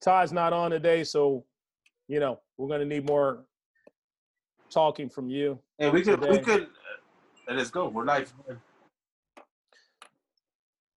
[0.00, 1.44] Todd's not on today, so
[2.08, 3.44] you know we're gonna need more
[4.70, 5.58] talking from you.
[5.78, 6.68] Hey, we could we could
[7.48, 7.88] uh, let's go.
[7.88, 8.32] We're live.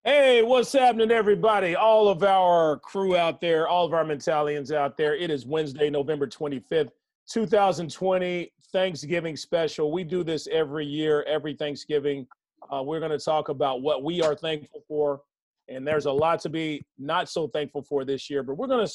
[0.05, 1.75] Hey, what's happening, everybody?
[1.75, 5.13] All of our crew out there, all of our Mentalians out there.
[5.13, 6.89] It is Wednesday, November 25th,
[7.29, 9.91] 2020, Thanksgiving special.
[9.91, 12.25] We do this every year, every Thanksgiving.
[12.71, 15.21] Uh, we're going to talk about what we are thankful for.
[15.69, 18.85] And there's a lot to be not so thankful for this year, but we're going
[18.85, 18.93] to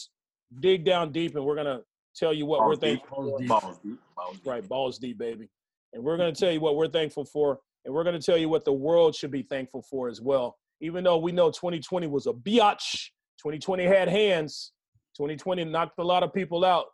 [0.60, 1.82] dig down deep and we're going to
[2.16, 2.98] tell you what we're Balls deep.
[3.00, 3.46] thankful for.
[3.46, 3.98] Balls deep.
[4.16, 4.46] Balls deep.
[4.46, 5.48] Right, balls deep, baby.
[5.92, 8.36] And we're going to tell you what we're thankful for, and we're going to tell
[8.36, 10.56] you what the world should be thankful for as well.
[10.80, 14.72] Even though we know 2020 was a biatch, 2020 had hands,
[15.16, 16.86] 2020 knocked a lot of people out,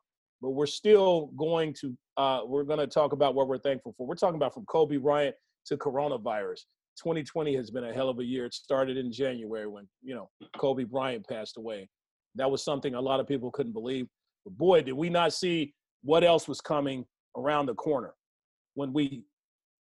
[0.43, 4.07] but we're still going to uh, we're going to talk about what we're thankful for.
[4.07, 5.35] We're talking about from Kobe Bryant
[5.67, 6.61] to coronavirus.
[6.99, 8.45] 2020 has been a hell of a year.
[8.47, 11.89] It started in January when you know Kobe Bryant passed away.
[12.35, 14.07] That was something a lot of people couldn't believe.
[14.45, 17.05] But boy, did we not see what else was coming
[17.37, 18.15] around the corner
[18.75, 19.25] when we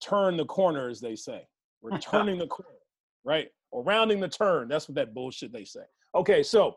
[0.02, 1.46] turn the corner, as they say.
[1.82, 2.78] We're turning the corner,
[3.24, 3.48] right?
[3.70, 4.68] Or rounding the turn.
[4.68, 5.84] That's what that bullshit they say.
[6.14, 6.76] Okay, so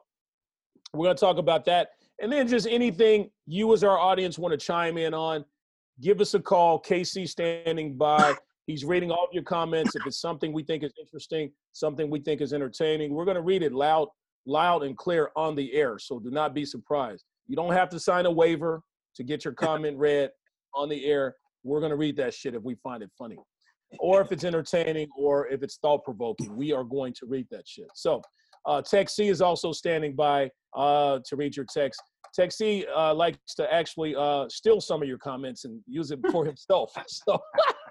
[0.94, 1.90] we're going to talk about that.
[2.22, 5.44] And then just anything you, as our audience, want to chime in on,
[6.02, 6.82] give us a call.
[6.82, 8.36] KC standing by.
[8.66, 9.96] He's reading all of your comments.
[9.96, 13.42] If it's something we think is interesting, something we think is entertaining, we're going to
[13.42, 14.08] read it loud,
[14.46, 16.00] loud and clear on the air.
[16.00, 17.26] So do not be surprised.
[17.48, 18.82] You don't have to sign a waiver
[19.16, 20.30] to get your comment read
[20.74, 21.36] on the air.
[21.64, 23.38] We're going to read that shit if we find it funny,
[24.00, 26.56] or if it's entertaining, or if it's thought provoking.
[26.56, 27.88] We are going to read that shit.
[27.96, 28.22] So,
[28.66, 32.02] uh, Tech C is also standing by uh, to read your text.
[32.34, 36.20] Tech C uh, likes to actually uh, steal some of your comments and use it
[36.32, 36.92] for himself.
[37.08, 37.40] So,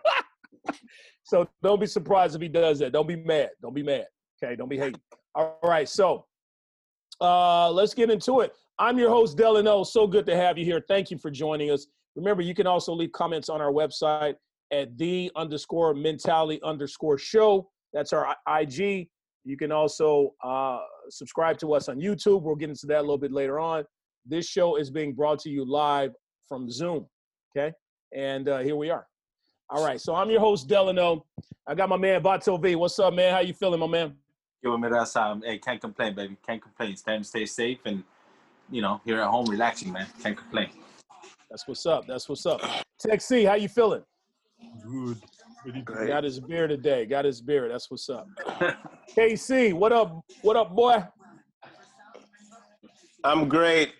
[1.22, 2.92] so don't be surprised if he does that.
[2.92, 3.50] Don't be mad.
[3.60, 4.06] Don't be mad.
[4.42, 5.00] Okay, don't be hating.
[5.34, 6.26] All right, so
[7.20, 8.52] uh, let's get into it.
[8.78, 9.84] I'm your host, Delano.
[9.84, 10.82] So good to have you here.
[10.88, 11.86] Thank you for joining us.
[12.16, 14.34] Remember, you can also leave comments on our website
[14.72, 17.70] at the underscore mentality underscore show.
[17.92, 19.08] That's our IG.
[19.44, 20.80] You can also uh,
[21.10, 22.42] subscribe to us on YouTube.
[22.42, 23.84] We'll get into that a little bit later on.
[24.26, 26.12] This show is being brought to you live
[26.48, 27.06] from Zoom.
[27.56, 27.72] Okay,
[28.14, 29.06] and uh, here we are.
[29.70, 31.24] All right, so I'm your host, Delano.
[31.66, 32.74] I got my man Vato V.
[32.76, 33.32] What's up, man?
[33.32, 34.14] How you feeling, my man?
[34.62, 35.44] Give me that sound.
[35.44, 36.36] Um, hey, can't complain, baby.
[36.46, 36.92] Can't complain.
[36.92, 38.04] It's time to stay safe and
[38.70, 40.06] you know, here at home relaxing, man.
[40.22, 40.70] Can't complain.
[41.50, 42.06] That's what's up.
[42.06, 42.60] That's what's up.
[42.98, 44.02] Tech C, how you feeling?
[44.82, 45.18] Good.
[45.64, 46.08] Very good.
[46.08, 47.04] Got his beer today.
[47.04, 47.68] Got his beer.
[47.68, 48.26] That's what's up.
[49.16, 50.24] KC, what up?
[50.40, 51.04] What up, boy?
[53.24, 53.92] I'm great.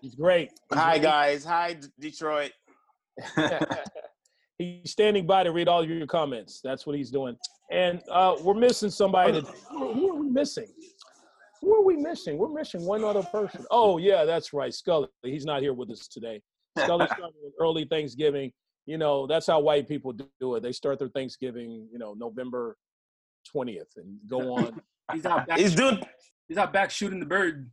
[0.00, 0.50] He's great.
[0.70, 1.02] He's Hi, great.
[1.02, 1.44] guys.
[1.44, 2.52] Hi, D- Detroit.
[4.58, 6.60] he's standing by to read all of your comments.
[6.62, 7.36] That's what he's doing.
[7.70, 9.40] And uh, we're missing somebody.
[9.40, 10.66] To, who who are we missing?
[11.62, 12.38] Who are we missing?
[12.38, 13.64] We're missing one other person.
[13.70, 14.74] Oh, yeah, that's right.
[14.74, 15.08] Scully.
[15.22, 16.42] He's not here with us today.
[16.76, 18.52] Scully started with early Thanksgiving.
[18.86, 20.62] You know, that's how white people do it.
[20.62, 22.76] They start their Thanksgiving, you know, November
[23.54, 24.80] 20th and go on.
[25.12, 25.58] He's out back.
[25.58, 26.02] He's doing.
[26.48, 27.70] He's out back shooting the bird.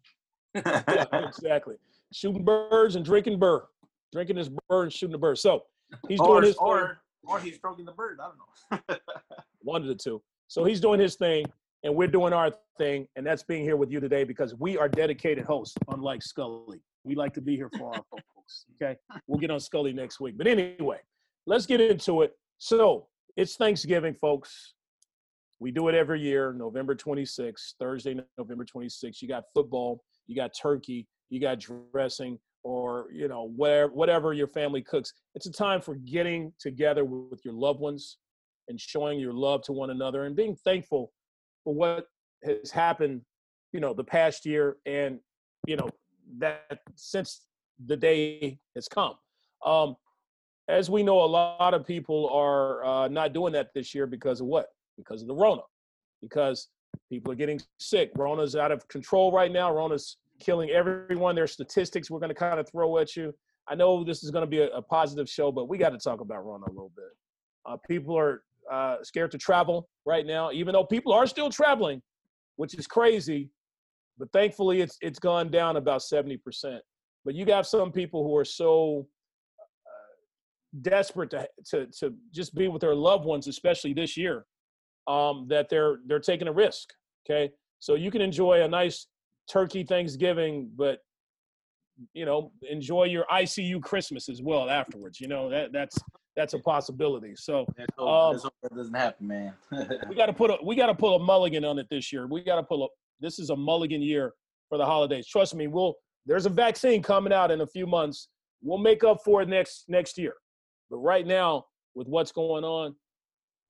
[0.54, 1.76] yeah, exactly.
[2.14, 3.66] Shooting birds and drinking burr.
[4.14, 5.38] Drinking his burr and shooting the bird.
[5.40, 5.64] So
[6.08, 6.68] he's or, doing his thing.
[6.68, 8.20] or or he's stroking the bird.
[8.22, 8.96] I don't know.
[9.62, 10.22] one of the two.
[10.48, 11.46] So he's doing his thing,
[11.84, 14.90] and we're doing our thing, and that's being here with you today because we are
[14.90, 16.82] dedicated hosts, unlike Scully.
[17.04, 18.66] We like to be here for our folks.
[18.82, 18.98] Okay,
[19.28, 20.38] we'll get on Scully next week.
[20.38, 20.98] But anyway,
[21.46, 22.34] let's get into it.
[22.58, 23.08] So
[23.38, 24.74] it's Thanksgiving, folks.
[25.60, 29.22] We do it every year, November 26th, Thursday, November 26th.
[29.22, 34.48] You got football, you got turkey, you got dressing, or you know whatever whatever your
[34.48, 35.14] family cooks.
[35.36, 38.18] It's a time for getting together with your loved ones
[38.68, 41.12] and showing your love to one another and being thankful
[41.64, 42.08] for what
[42.44, 43.22] has happened,
[43.74, 45.20] you know, the past year and
[45.68, 45.90] you know
[46.38, 47.46] that since
[47.86, 49.16] the day has come.
[49.66, 49.96] Um,
[50.68, 54.40] as we know, a lot of people are uh, not doing that this year because
[54.40, 54.68] of what?
[54.98, 55.64] Because of the Rona.
[56.22, 56.68] Because
[57.10, 58.12] people are getting sick.
[58.16, 59.74] Rona's out of control right now.
[59.74, 61.36] Rona's killing everyone.
[61.36, 63.34] There's statistics we're going to kind of throw at you.
[63.68, 66.00] I know this is going to be a, a positive show, but we got to
[66.00, 67.06] talk about Rona a little bit.
[67.68, 68.42] Uh, people are
[68.72, 72.02] uh, scared to travel right now, even though people are still traveling,
[72.56, 73.50] which is crazy.
[74.18, 76.82] But thankfully, it's it's gone down about seventy percent.
[77.26, 79.08] But you got some people who are so
[79.60, 84.46] uh, desperate to, to to just be with their loved ones, especially this year,
[85.08, 86.90] um, that they're they're taking a risk.
[87.26, 89.08] Okay, so you can enjoy a nice
[89.50, 91.00] turkey Thanksgiving, but
[92.14, 95.20] you know enjoy your ICU Christmas as well afterwards.
[95.20, 95.98] You know that that's
[96.36, 97.34] that's a possibility.
[97.36, 99.54] So Let's hope, Um, let's hope that doesn't happen, man.
[100.08, 102.28] we got to put a we got to pull a mulligan on it this year.
[102.28, 102.88] We got to pull a
[103.20, 104.34] this is a mulligan year
[104.70, 105.28] for the holidays.
[105.28, 108.30] Trust me, we'll there's a vaccine coming out in a few months.
[108.62, 110.36] We'll make up for it next next year.
[110.90, 111.66] But right now,
[111.96, 112.96] with what's going on,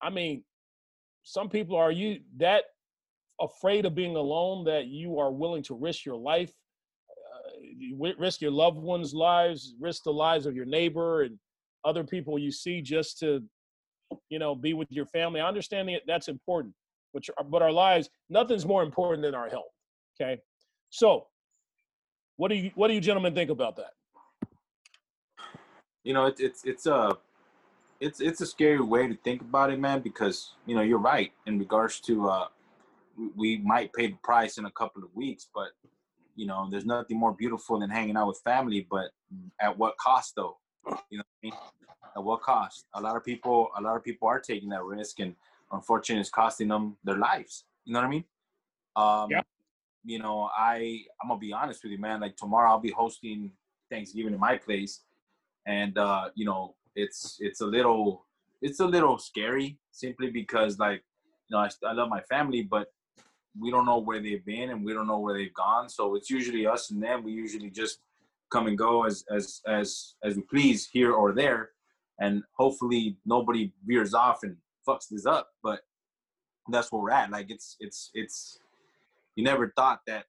[0.02, 0.44] I mean,
[1.24, 2.64] some people are you that
[3.42, 6.52] afraid of being alone that you are willing to risk your life,
[7.10, 11.38] uh, risk your loved ones' lives, risk the lives of your neighbor and
[11.86, 13.44] other people you see just to,
[14.30, 15.40] you know, be with your family.
[15.40, 16.74] I understand that that's important,
[17.14, 19.72] but your, but our lives, nothing's more important than our health.
[20.20, 20.42] Okay,
[20.90, 21.28] so
[22.36, 23.92] what do you what do you gentlemen think about that?
[26.04, 27.18] you know, it's it's it's a
[28.00, 30.00] it's it's a scary way to think about it, man.
[30.02, 32.48] Because you know, you're right in regards to uh,
[33.36, 35.70] we- might pay the price in a couple of weeks, but
[36.36, 38.88] you know, there's nothing more beautiful than hanging out with family.
[38.90, 39.12] But
[39.60, 40.58] at what cost, though?
[41.10, 41.54] You know, what I mean?
[42.16, 42.86] at what cost?
[42.94, 45.36] A lot of people, a lot of people are taking that risk, and
[45.72, 47.66] unfortunately, it's costing them their lives.
[47.86, 48.26] You know what I mean?
[48.96, 49.42] Um, Yeah.
[50.06, 52.22] You know, I I'm gonna be honest with you, man.
[52.22, 53.52] Like tomorrow, I'll be hosting
[53.90, 55.04] Thanksgiving in my place
[55.66, 58.26] and uh, you know it's it's a little
[58.62, 61.04] it's a little scary simply because like
[61.48, 62.88] you know I, I love my family but
[63.58, 65.90] we don't know where they've been and we don't know where they've gone.
[65.90, 67.24] So it's usually us and them.
[67.24, 68.00] We usually just
[68.52, 71.72] come and go as as as as we please here or there.
[72.20, 74.58] And hopefully nobody veers off and
[74.88, 75.82] fucks this up but
[76.72, 77.32] that's where we're at.
[77.32, 78.60] Like it's it's it's
[79.36, 80.26] you never thought that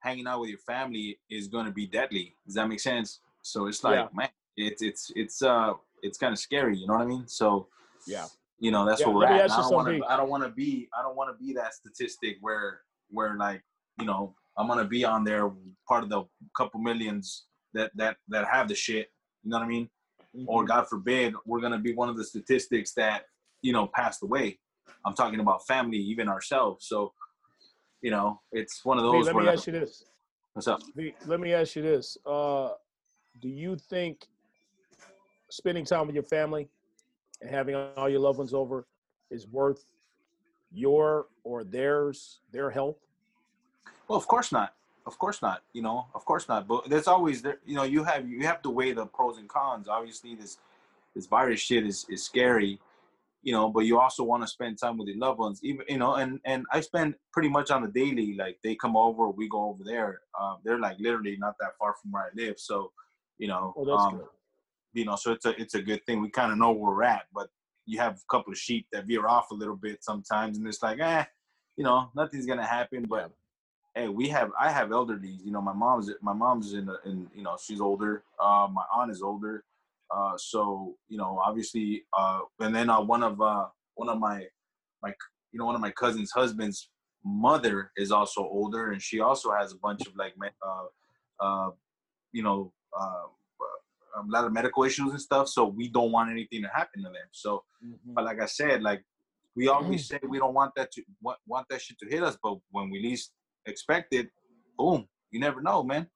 [0.00, 2.34] hanging out with your family is going to be deadly.
[2.46, 3.20] Does that make sense?
[3.42, 4.08] So it's like Yeah.
[4.14, 5.72] man it's it's it's uh
[6.02, 7.26] it's kind of scary you know what i mean?
[7.26, 7.68] So
[8.06, 8.26] Yeah.
[8.62, 10.16] You know that's Yeah, where we're at ask And you i don't want to i
[10.16, 12.80] don't want to be i don't want to be that statistic where
[13.10, 13.60] where like
[13.98, 15.50] you know i'm gonna be on there
[15.88, 16.22] part of the
[16.56, 19.08] couple millions that that that have the shit
[19.42, 19.88] you know what i mean
[20.34, 20.48] Mm-hmm.
[20.48, 23.24] or god forbid we're gonna be one of the statistics that
[23.60, 24.58] you know passed away
[25.04, 27.12] i'm talking about family even ourselves so
[28.00, 30.06] you know it's one of those let where me ask you this.
[30.54, 30.80] what's up
[31.26, 32.16] let me ask you this.
[32.24, 32.70] Uh,
[33.42, 34.26] do you think
[35.50, 36.66] spending time with your family
[37.42, 38.86] and having all your loved ones over
[39.30, 39.84] is worth
[40.72, 42.96] your or theirs their health?
[44.08, 44.74] Well, of course not.
[45.04, 45.62] Of course not.
[45.72, 46.68] You know, of course not.
[46.68, 47.58] But there's always there.
[47.66, 49.88] You know, you have you have to weigh the pros and cons.
[49.88, 50.58] Obviously, this
[51.14, 52.78] this virus shit is is scary.
[53.42, 55.58] You know, but you also want to spend time with your loved ones.
[55.64, 58.34] Even you know, and and I spend pretty much on the daily.
[58.34, 60.20] Like they come over, we go over there.
[60.40, 62.60] Uh, they're like literally not that far from where I live.
[62.60, 62.92] So,
[63.38, 64.26] you know, Oh, that's um, good.
[64.92, 66.20] You know, so it's a it's a good thing.
[66.20, 67.48] We kind of know where we're at, but
[67.86, 70.82] you have a couple of sheep that veer off a little bit sometimes, and it's
[70.82, 71.24] like, eh,
[71.76, 73.06] you know, nothing's gonna happen.
[73.08, 73.32] But
[73.94, 75.38] hey, we have I have elderly.
[75.44, 78.24] You know, my mom's my mom's in, in you know she's older.
[78.38, 79.64] Uh, my aunt is older.
[80.10, 84.46] Uh, so you know, obviously, uh, and then uh, one of uh, one of my
[85.02, 85.12] my
[85.52, 86.90] you know one of my cousin's husband's
[87.24, 90.34] mother is also older, and she also has a bunch of like
[90.66, 90.84] uh,
[91.40, 91.70] uh,
[92.32, 92.72] you know.
[92.98, 93.24] Uh,
[94.16, 97.08] a lot of medical issues and stuff, so we don't want anything to happen to
[97.08, 97.28] them.
[97.32, 98.14] So, Mhm.
[98.14, 99.04] but like I said, like
[99.56, 102.36] we always say, we don't want that to want, want that shit to hit us,
[102.42, 103.32] but when we least
[103.66, 104.30] expect it,
[104.78, 106.08] boom, you never know, man.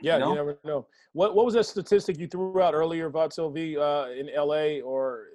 [0.00, 0.34] Yeah, you, know?
[0.34, 0.86] never know.
[1.12, 5.28] What what was that statistic you threw out earlier, Vatsil V, uh, in LA or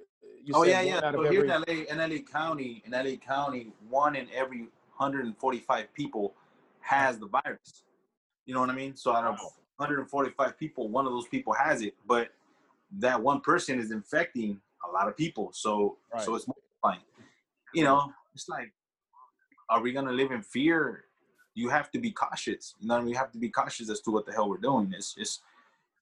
[0.43, 1.11] you oh said yeah, yeah.
[1.11, 5.93] So here every- in LA, in LA County, in LA County, one in every 145
[5.93, 6.35] people
[6.79, 7.83] has the virus.
[8.45, 8.95] You know what I mean?
[8.95, 9.39] So out of.
[9.81, 12.29] 145 people, one of those people has it, but
[12.99, 15.51] that one person is infecting a lot of people.
[15.53, 16.23] So Right.
[16.23, 17.01] so it's multiplying.
[17.73, 18.71] You know, it's like,
[19.69, 21.05] are we gonna live in fear?
[21.55, 22.75] You have to be cautious.
[22.79, 23.13] You know, what I mean?
[23.13, 24.93] you have to be cautious as to what the hell we're doing.
[24.95, 25.41] It's just,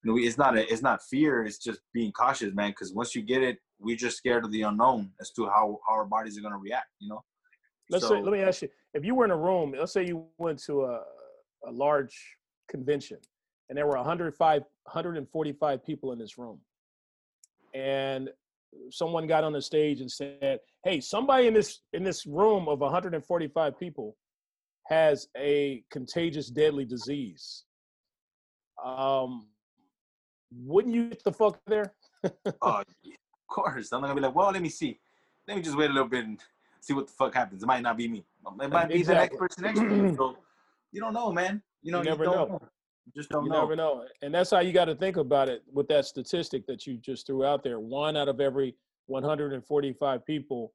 [0.03, 1.45] you know, it's not a, it's not fear.
[1.45, 2.71] It's just being cautious, man.
[2.71, 5.93] Because once you get it, we're just scared of the unknown as to how, how
[5.93, 6.89] our bodies are gonna react.
[6.99, 7.23] You know.
[7.89, 10.05] Let's So- say, let me ask you: if you were in a room, let's say
[10.05, 11.05] you went to a
[11.65, 12.15] a large
[12.69, 13.17] convention,
[13.69, 16.59] and there were 105, 145 people in this room,
[17.73, 18.29] and
[18.91, 22.79] someone got on the stage and said, "Hey, somebody in this in this room of
[22.79, 24.17] 145 people
[24.87, 27.65] has a contagious, deadly disease."
[28.83, 29.47] Um,
[30.51, 31.93] wouldn't you get the fuck there?
[32.61, 33.93] Uh, of course.
[33.93, 34.99] I'm not gonna be like, well, let me see.
[35.47, 36.37] Let me just wait a little bit and
[36.81, 37.63] see what the fuck happens.
[37.63, 38.25] It might not be me.
[38.61, 40.15] It might be the next person next to me.
[40.15, 40.37] So
[40.91, 41.61] you don't know, man.
[41.81, 42.61] You know, You never don't know.
[43.13, 43.61] You just don't you know.
[43.61, 46.85] never know and that's how you got to think about it with that statistic that
[46.85, 48.75] you just threw out there one out of every
[49.07, 50.73] 145 people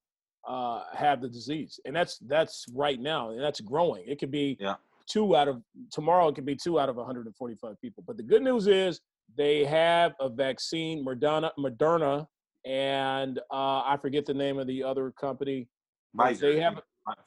[0.49, 4.57] uh, have the disease and that's that's right now and that's growing it could be
[4.61, 4.75] Yeah.
[5.09, 8.43] two out of tomorrow it could be two out of 145 people but the good
[8.43, 9.01] news is
[9.37, 12.27] they have a vaccine moderna moderna
[12.67, 15.69] and uh, i forget the name of the other company
[16.17, 16.41] Pfizer.
[16.41, 16.75] they have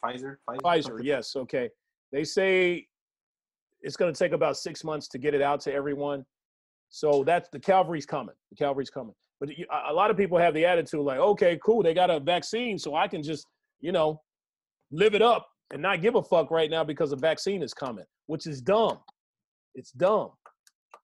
[0.03, 0.37] Pfizer.
[0.49, 0.61] Pfizer.
[0.63, 1.69] Pfizer, yes, okay.
[2.11, 2.87] They say
[3.87, 6.25] it's going to take about six months to get it out to everyone.
[6.89, 8.35] So that's the cavalry's coming.
[8.51, 9.13] The cavalry's coming.
[9.39, 9.49] But
[9.89, 12.95] a lot of people have the attitude like, okay, cool, they got a vaccine, so
[12.95, 13.45] I can just,
[13.79, 14.21] you know,
[14.91, 18.03] live it up and not give a fuck right now because a vaccine is coming,
[18.25, 18.97] which is dumb.
[19.73, 20.31] It's dumb.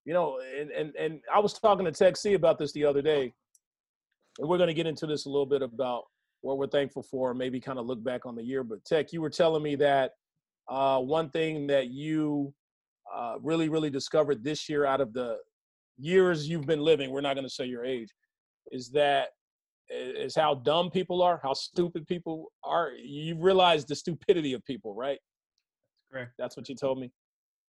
[0.04, 3.02] You know, and and and I was talking to Tech C about this the other
[3.02, 3.32] day,
[4.40, 6.04] and we're going to get into this a little bit about
[6.42, 8.63] what we're thankful for, maybe kind of look back on the year.
[8.63, 10.12] But Tech, you were telling me that
[10.68, 12.54] uh, one thing that you
[13.13, 15.38] uh, really, really discovered this year out of the
[15.98, 18.10] years you've been living, we're not going to say your age,
[18.72, 19.29] is that
[19.89, 22.91] is how dumb people are, how stupid people are.
[22.98, 25.20] You realize the stupidity of people, right?
[25.20, 26.32] That's Correct.
[26.39, 27.12] That's what you told me.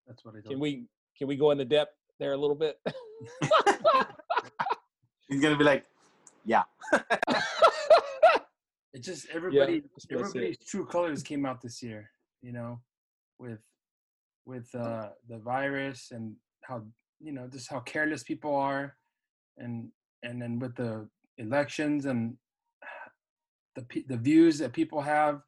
[0.07, 0.49] That's what I told.
[0.49, 0.85] Can we
[1.17, 2.77] can we go into depth there a little bit?
[5.29, 5.85] He's gonna be like,
[6.45, 6.63] yeah.
[8.93, 10.13] It just everybody that's it.
[10.13, 12.09] everybody's true colors came out this year,
[12.41, 12.81] you know,
[13.37, 13.59] with
[14.45, 16.83] with uh the virus and how
[17.19, 18.95] you know just how careless people are
[19.57, 19.91] and
[20.23, 22.37] and then with the elections and
[23.75, 25.41] the the views that people have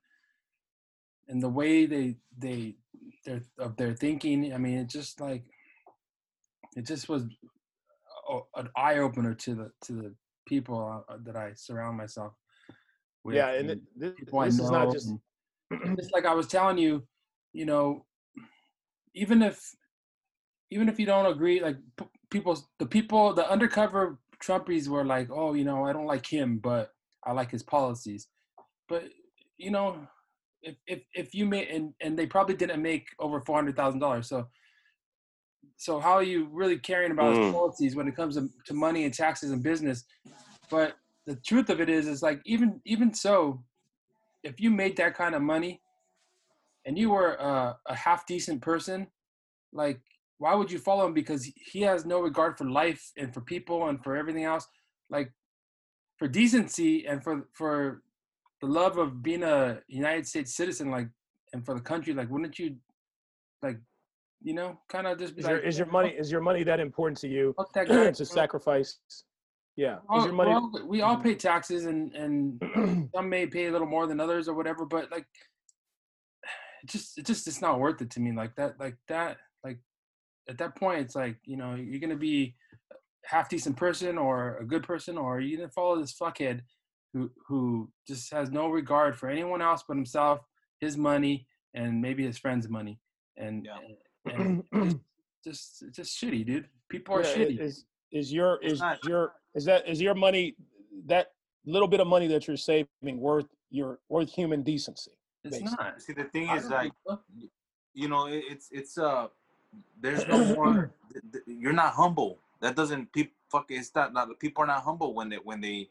[1.27, 2.75] and the way they they
[3.25, 5.43] their of their thinking i mean it just like
[6.75, 7.23] it just was
[8.55, 12.33] an eye opener to the to the people uh, that i surround myself
[13.23, 15.07] with yeah, and it- this, this is not just
[15.71, 17.07] and just like I was telling you,
[17.53, 18.05] you know,
[19.13, 19.75] even if
[20.69, 25.29] even if you don't agree, like p- people, the people, the undercover Trumpies were like,
[25.29, 26.93] oh, you know, I don't like him, but
[27.25, 28.27] I like his policies.
[28.87, 29.03] But
[29.57, 30.07] you know,
[30.63, 33.99] if if if you made and and they probably didn't make over four hundred thousand
[33.99, 34.47] dollars, so.
[35.77, 37.51] So how are you really caring about his Mm.
[37.51, 40.03] policies when it comes to, to money and taxes and business?
[40.69, 43.63] But the truth of it is, is like even even so,
[44.43, 45.81] if you made that kind of money
[46.85, 49.07] and you were uh, a, a half decent person,
[49.73, 50.01] like
[50.41, 51.13] why would you follow him?
[51.13, 54.67] Because he has no regard for life and for people and for everything else.
[55.11, 55.31] Like
[56.17, 58.01] for decency and for for
[58.59, 61.09] the love of being a United States citizen, like
[61.53, 62.75] and for the country, like wouldn't you
[63.61, 63.77] like
[64.41, 66.63] you know kind of just be is like your is your money is your money
[66.63, 68.25] that important to you fuck that guy, to bro.
[68.25, 68.97] sacrifice?
[69.77, 70.51] Yeah, is your money?
[70.51, 71.23] well, we all mm-hmm.
[71.23, 75.11] pay taxes and and some may pay a little more than others or whatever but
[75.11, 75.27] like
[76.83, 79.79] it just it just it's not worth it to me like that like that like
[80.49, 82.55] at that point it's like you know you're gonna be
[83.25, 86.61] half decent person or a good person or you're gonna follow this fuckhead
[87.13, 90.39] who who just has no regard for anyone else but himself
[90.79, 92.99] his money and maybe his friend's money
[93.37, 94.33] and Yeah.
[94.35, 94.99] and, and
[95.45, 99.33] it's just just shitty dude people are Yeah, shitty Is is your is not- your
[99.55, 100.55] is that is your money
[101.05, 101.27] that
[101.65, 102.87] little bit of money that you're saving
[103.19, 105.11] worth your worth human decency?
[105.43, 105.83] It's basically.
[105.85, 106.91] not See, the thing I is, like,
[107.93, 109.27] you know, it, it's it's uh,
[109.99, 110.91] there's no more.
[111.11, 112.39] th- th- you're not humble.
[112.61, 113.65] That doesn't people fuck.
[113.69, 115.89] It's not, not people are not humble when they when they.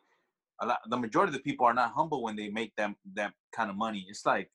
[0.62, 3.32] A lot, the majority of the people are not humble when they make them that
[3.50, 4.06] kind of money.
[4.10, 4.50] It's like,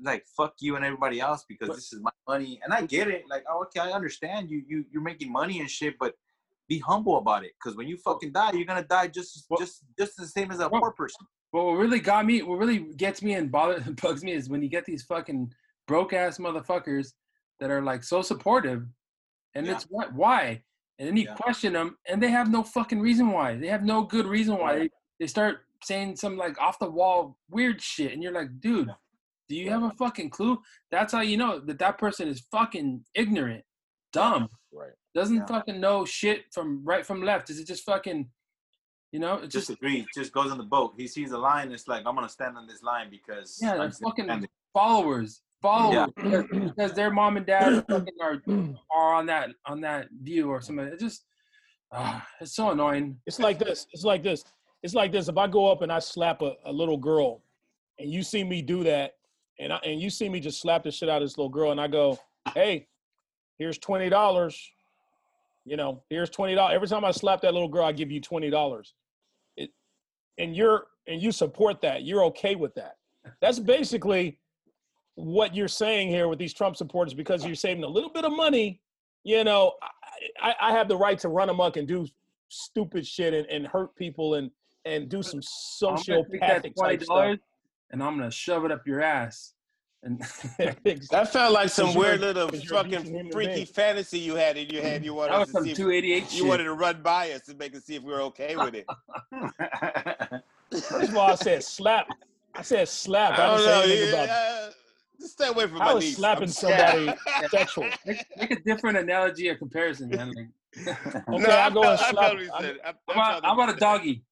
[0.00, 3.08] like fuck you and everybody else because But- this is my money, and I get
[3.08, 3.24] it.
[3.28, 4.62] Like, oh, okay, I understand you.
[4.66, 6.14] You you're making money and shit, but
[6.68, 7.52] be humble about it.
[7.58, 10.60] Because when you fucking die, you're gonna die just Well- just just the same as
[10.60, 11.26] a Well- poor person.
[11.52, 14.62] But what really got me, what really gets me and bother bugs me is when
[14.62, 15.52] you get these fucking
[15.88, 17.12] broke ass motherfuckers
[17.58, 18.86] that are like so supportive,
[19.54, 19.72] and Yeah.
[19.74, 20.62] it's what why,
[20.98, 21.34] and then you Yeah.
[21.34, 23.56] question them, and they have no fucking reason why.
[23.56, 24.78] They have no good reason why.
[24.78, 28.88] They, they start saying some like off the wall weird shit, and you're like, dude,
[28.88, 28.94] Yeah.
[29.48, 30.62] do you have a fucking clue?
[30.90, 33.64] That's how you know that that person is fucking ignorant,
[34.12, 34.92] dumb, Right.
[35.14, 37.50] doesn't fucking know shit from right from left.
[37.50, 38.30] Is it just fucking,
[39.12, 40.06] you know, it's Just just agree.
[40.14, 40.94] Just goes on the boat.
[40.96, 41.72] He sees a line.
[41.72, 44.24] It's like I'm gonna stand on this line because Yeah, I'm they're just gonna fucking
[44.26, 46.06] stand followers, followers, Yeah.
[46.30, 48.40] because, because their mom and dad fucking are,
[48.94, 50.86] are on that on that view or something.
[50.86, 51.24] It just,
[51.92, 53.16] ah, it's so annoying.
[53.26, 53.86] It's like this.
[53.92, 54.44] It's like this.
[54.82, 55.28] It's like this.
[55.28, 57.42] If I go up and I slap a, a little girl,
[57.98, 59.16] and you see me do that,
[59.58, 61.72] and I, and you see me just slap the shit out of this little girl,
[61.72, 62.16] and I go,
[62.54, 62.86] "Hey,
[63.58, 64.70] here's twenty dollars."
[65.66, 66.76] You know, here's twenty dollars.
[66.76, 68.94] Every time I slap that little girl, I give you twenty dollars.
[70.40, 72.04] And you're and you support that.
[72.04, 72.96] You're okay with that.
[73.40, 74.38] That's basically
[75.14, 78.32] what you're saying here with these Trump supporters because you're saving a little bit of
[78.32, 78.80] money.
[79.24, 79.74] You know,
[80.40, 82.06] I, I, have the right to run amok and do
[82.48, 84.50] stupid shit and, and hurt people and
[84.86, 87.38] and do some sociopathic type dollars
[87.90, 89.54] and I'm gonna shove it up your ass.
[90.02, 90.20] And.
[91.10, 94.56] That felt like some weird little 'cause you're a decent fucking freaky fantasy you had
[94.56, 95.04] in your head.
[95.04, 97.02] You wanted that was to some see if, two eighty eight you wanted to run
[97.02, 98.86] by us and make us see if we were okay with it.
[100.72, 102.06] First of all, I said slap.
[102.54, 103.38] I said slap.
[103.38, 103.82] I, I didn't don't know.
[103.82, 104.28] say anything yeah, about.
[104.68, 104.70] uh,
[105.20, 106.16] just Stay away from How my is niece.
[106.16, 107.12] slapping I'm somebody
[107.50, 107.86] sexual?
[108.06, 110.32] Make, make a different analogy or comparison, man.
[110.34, 110.48] Like,
[111.28, 112.14] Okay, I'll go and I slap.
[112.14, 112.76] felt what he I'm- said.
[112.84, 114.22] I- how I about, felt how about a doggy?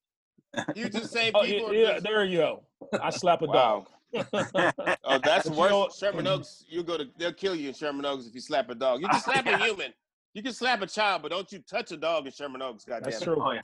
[0.75, 1.75] You just say Oh, people.
[1.75, 2.62] yeah, just- there you go.
[3.02, 3.88] I slap a dog.
[4.12, 4.72] Wow.
[5.04, 5.70] Oh, that's But you worse.
[5.70, 8.68] know- Sherman Oaks, you go to they'll kill you in Sherman Oaks if you slap
[8.70, 9.00] a dog.
[9.02, 9.92] You can slap a human.
[10.34, 13.10] You can slap a child, but don't you touch a dog in Sherman Oaks, goddamn.
[13.10, 13.42] That's true.
[13.42, 13.60] Oh yeah,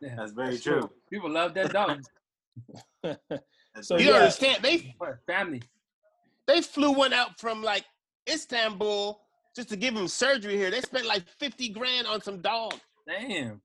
[0.00, 0.16] Yeah.
[0.16, 0.80] that's very That's true.
[0.80, 0.90] true.
[1.10, 2.06] People love their dogs.
[3.82, 4.14] So, You yeah.
[4.14, 4.62] understand?
[4.62, 5.60] They family.
[6.46, 7.84] they flew one out from like
[8.26, 9.20] Istanbul
[9.54, 10.70] just to give him surgery here.
[10.70, 12.72] They spent like fifty grand on some dog.
[13.06, 13.60] Damn.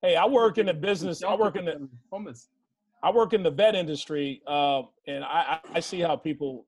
[0.00, 1.22] Hey, I work in the business.
[1.22, 2.48] I work in the homeless.
[3.04, 6.64] I work in the vet industry, uh, and I, I I see how people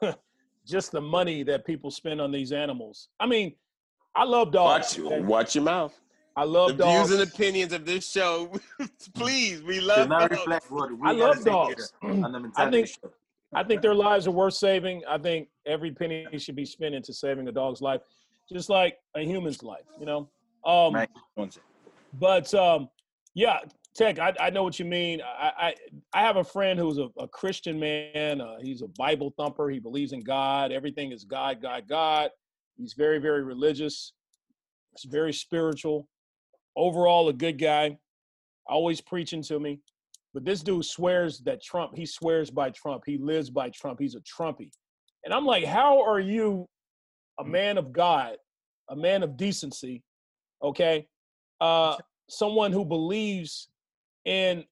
[0.66, 3.08] just the money that people spend on these animals.
[3.20, 3.54] I mean,
[4.16, 4.98] I love dogs.
[4.98, 5.20] Watch okay?
[5.22, 5.94] watch your mouth.
[6.36, 7.08] I love the dogs.
[7.10, 8.50] views and opinions of this show,
[9.14, 10.40] please, we Does love not dogs.
[10.40, 11.92] reflect what we I gotta love dogs.
[12.02, 13.12] on the mentality think-
[13.54, 15.02] I think their lives are worth saving.
[15.08, 18.00] I think every penny should be spent into saving a dog's life,
[18.52, 19.86] just like a human's life.
[20.00, 20.28] You know.
[20.66, 21.08] Um, Right.
[22.14, 22.88] But um,
[23.34, 23.58] yeah,
[23.94, 25.20] Tech, I, I know what you mean.
[25.22, 25.74] I, I
[26.12, 28.40] I have a friend who's a, a Christian man.
[28.40, 29.70] Uh, he's a Bible thumper.
[29.70, 30.72] He believes in God.
[30.72, 32.30] Everything is God, God, God.
[32.76, 34.12] He's very, very religious.
[34.96, 36.08] He's very spiritual.
[36.76, 37.96] Overall, a good guy.
[38.66, 39.80] Always preaching to me.
[40.32, 41.92] But this dude swears that Trump.
[41.94, 43.04] He swears by Trump.
[43.06, 44.00] He lives by Trump.
[44.00, 44.72] He's a Trumpy.
[45.24, 46.66] And I'm like, how are you,
[47.38, 48.36] a man of God,
[48.90, 50.02] a man of decency,
[50.62, 51.06] okay?
[51.60, 51.96] Uh,
[52.28, 53.68] someone who believes
[54.24, 54.64] in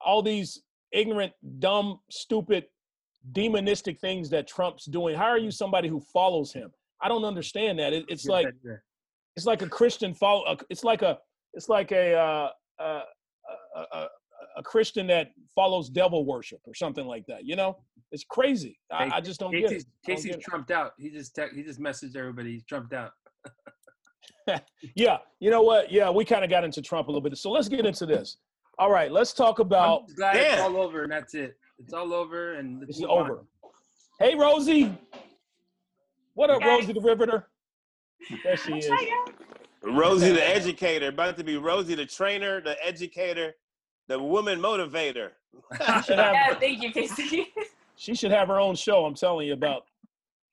[0.00, 0.62] all these
[0.92, 2.66] ignorant, dumb, stupid,
[3.32, 5.14] demonistic things that Trump's doing.
[5.16, 6.70] How are you somebody who follows him?
[7.02, 7.92] I don't understand that.
[7.92, 8.54] It, it's Get like
[9.36, 10.42] it's like a Christian follow.
[10.44, 11.18] uh, It's like a
[11.54, 12.48] it's like a uh,
[12.82, 13.02] uh,
[13.76, 14.08] a, a,
[14.58, 17.44] a Christian that follows devil worship or something like that.
[17.44, 17.78] You know,
[18.12, 18.78] it's crazy.
[18.90, 19.88] I, Hey, I just don't get Casey's, it.
[19.88, 20.42] I Casey's get it.
[20.44, 20.92] trumped out.
[20.98, 22.52] He just te- he just messaged everybody.
[22.52, 23.12] He's trumped out.
[24.96, 25.92] Yeah, you know what?
[25.92, 27.36] Yeah, we kind of got into Trump a little bit.
[27.38, 28.38] So let's get into this.
[28.80, 30.08] All right, let's talk I'm about.
[30.08, 31.54] just it's all over and that's it.
[31.78, 33.10] It's all over and This let's is on.
[33.10, 33.44] over.
[34.18, 34.96] Hey, Rosie.
[36.32, 36.68] What up, Hey.
[36.76, 37.46] Rosie the Riveter?
[38.42, 38.90] There she is.
[39.82, 43.52] Rosie the educator, about to be Rosie the trainer, the educator,
[44.08, 45.32] the woman motivator.
[45.72, 45.82] Should
[46.18, 47.52] have- Yeah, thank you, Casey.
[47.96, 49.04] she should have her own show.
[49.04, 49.84] I'm telling you about.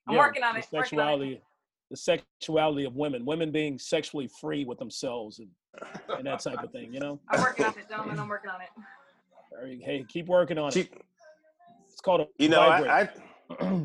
[0.06, 0.88] I'm yeah, working on it, working on it.
[0.88, 1.40] Sexuality,
[1.90, 5.48] the sexuality of women, women being sexually free with themselves and,
[6.10, 6.92] and that type of thing.
[6.92, 7.20] You know.
[7.30, 8.18] I'm working on it, gentlemen.
[8.18, 9.80] I'm working on it.
[9.82, 10.92] Hey, keep working on She, it.
[11.90, 12.26] It's called a.
[12.38, 12.60] you know.
[12.60, 13.08] I, I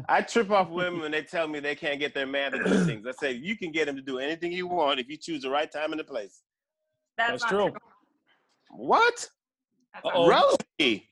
[0.09, 2.85] I trip off women when they tell me they can't get their man to do
[2.85, 3.07] things.
[3.07, 5.49] I say you can get him to do anything you want if you choose the
[5.49, 6.41] right time and the place.
[7.17, 7.69] That's, That's not true.
[7.69, 7.79] true.
[8.71, 9.29] What?
[10.03, 10.15] That's.
[10.15, 11.09] Rosie.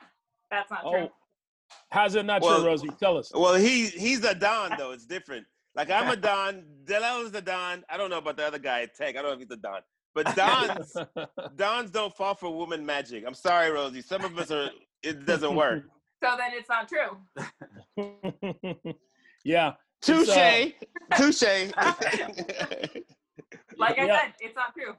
[0.50, 0.92] that's not oh.
[0.92, 1.00] true.
[1.04, 1.12] Oh,
[1.92, 2.90] how's it not Well- true, Rosie?
[3.00, 3.32] Tell us.
[3.34, 4.92] Well, he he's a don though.
[4.92, 5.46] It's different.
[5.76, 6.64] Like I'm a don.
[6.86, 7.84] Delel is a don.
[7.90, 9.10] I don't know about the other guy at Tech.
[9.18, 9.82] I don't know if he's a don.
[10.14, 10.98] But dons
[11.56, 13.24] dons don't fall for woman magic.
[13.26, 14.02] I'm sorry, Rosie.
[14.02, 14.70] Some of us are.
[15.04, 15.84] It doesn't work.
[16.24, 17.18] So then it's not true.
[19.44, 19.72] yeah.
[20.04, 20.30] Touche.
[20.30, 20.68] uh,
[21.18, 21.42] Touche.
[23.76, 24.20] Like I Yeah.
[24.22, 24.94] said, it's not true.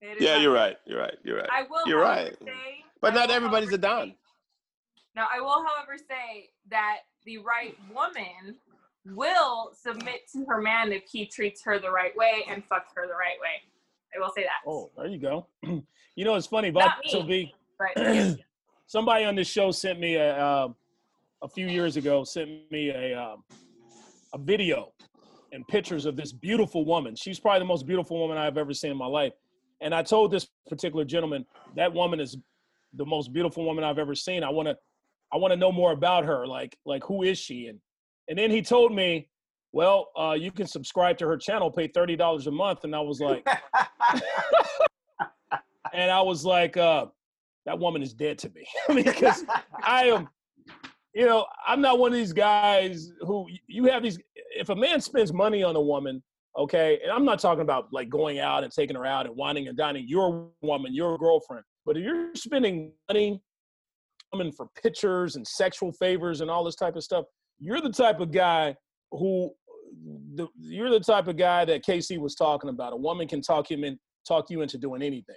[0.00, 0.60] It is yeah, not you're true.
[0.60, 0.76] right.
[0.86, 1.18] You're right.
[1.24, 1.48] You're right.
[1.52, 2.32] I will, You're right.
[2.44, 2.84] say.
[3.00, 4.10] But I not everybody's a don.
[4.10, 4.16] say-
[5.16, 8.54] No, I will, however, say that the right woman
[9.14, 13.06] will submit to her man if he treats her the right way and fucks her
[13.06, 13.62] the right way.
[14.14, 14.68] I will say that.
[14.68, 15.46] Oh, there you go.
[15.62, 16.72] you know, it's funny.
[16.72, 17.52] Vato me.
[17.52, 17.54] B,
[17.94, 18.38] But
[18.86, 20.68] somebody on this show sent me a uh,
[21.42, 23.44] a few years ago sent me a um,
[24.32, 24.92] a video
[25.52, 27.14] and pictures of this beautiful woman.
[27.16, 29.32] She's probably the most beautiful woman I've ever seen in my life.
[29.80, 32.36] And I told this particular gentleman that woman is
[32.94, 34.42] the most beautiful woman I've ever seen.
[34.42, 34.76] I want to
[35.32, 36.46] I want to know more about her.
[36.46, 37.66] Like like who is she?
[37.66, 37.80] And
[38.28, 39.28] and then he told me,
[39.72, 42.84] well, uh, you can subscribe to her channel, pay thirty dollars a month.
[42.84, 43.46] And I was like,
[45.92, 47.06] and I was like, uh,
[47.66, 48.66] that woman is dead to me
[49.02, 49.44] because
[49.82, 50.28] I am,
[51.14, 54.18] you know, I'm not one of these guys who you have these.
[54.56, 56.22] If a man spends money on a woman,
[56.58, 59.68] okay, and I'm not talking about like going out and taking her out and whining
[59.68, 63.40] and dining your woman, your girlfriend, but if you're spending money,
[64.32, 67.24] woman for pictures and sexual favors and all this type of stuff,
[67.58, 68.74] you're the type of guy
[69.12, 69.52] who.
[70.34, 72.92] The, you're the type of guy that Casey was talking about.
[72.92, 75.36] A woman can talk him in, talk you into doing anything.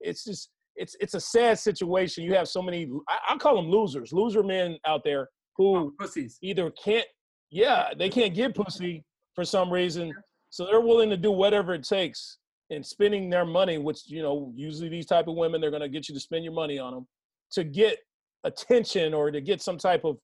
[0.00, 2.24] It's just it's it's a sad situation.
[2.24, 2.90] You have so many.
[3.08, 6.38] I, I call them losers, loser men out there who oh, Pussies.
[6.42, 7.06] either can't,
[7.50, 9.04] yeah, they can't get pussy
[9.34, 10.12] for some reason,
[10.50, 12.38] so they're willing to do whatever it takes
[12.70, 16.08] and spending their money, which you know usually these type of women they're gonna get
[16.08, 17.06] you to spend your money on them
[17.52, 17.98] to get
[18.44, 20.16] attention or to get some type of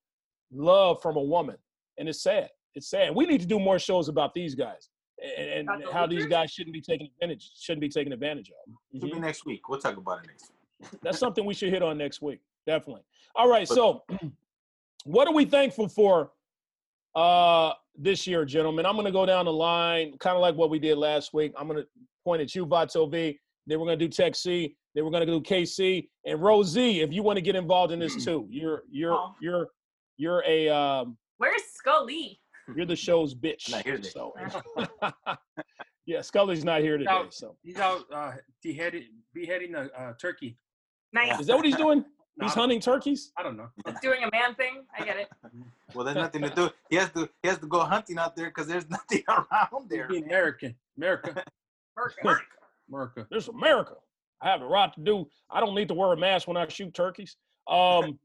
[0.53, 1.57] love from a woman.
[1.99, 2.49] and it's sad.
[2.75, 3.15] It's sad.
[3.15, 4.89] We need to do more shows about these guys
[5.37, 8.73] and, and the how these guys shouldn't be taken advantage shouldn't be taken advantage of.
[8.95, 9.69] It'll be next week.
[9.69, 11.01] We'll talk about it next week.
[11.03, 12.41] That's something we should hit on next week.
[12.67, 13.03] Definitely.
[13.35, 13.67] All right.
[13.67, 14.05] So,
[15.05, 16.31] what are we thankful for
[17.17, 18.87] uh, this year, gentlemen?
[18.87, 21.53] I'm going to go down the line, kind of like what we did last week.
[21.59, 21.89] I'm going to
[22.25, 23.39] point at you, Vato V.
[23.67, 24.77] Then we're going to do Tech C.
[24.95, 27.01] Then we're going to do KC and Rosie.
[27.01, 29.35] If you want to get involved in this too, you're you're Oh.
[29.41, 29.69] you're
[30.19, 32.41] you're a um, Where's Scully?
[32.77, 33.71] you're the show's bitch.
[33.71, 34.11] Not here today.
[34.11, 34.35] So,
[36.07, 37.11] yeah, Scully's not here today.
[37.11, 37.33] out.
[37.33, 40.59] So, He's out uh, beheading, beheading a uh, turkey.
[41.15, 41.41] Nice.
[41.41, 42.05] is that what he's doing?
[42.37, 43.33] No, He's hunting turkeys.
[43.37, 43.69] I don't know.
[43.87, 44.85] He's Doing a man thing.
[44.97, 45.29] I get it.
[45.95, 46.69] Well, there's nothing to do.
[46.91, 47.31] He has to.
[47.43, 50.07] He has to go hunting out there because there's nothing around there.
[50.07, 51.43] Being American, America,
[52.23, 52.43] America.
[52.91, 53.27] America.
[53.31, 53.95] This is America.
[54.43, 55.27] I have a right to do.
[55.51, 57.37] I don't need to wear a mask when I shoot turkeys.
[57.69, 58.19] Um,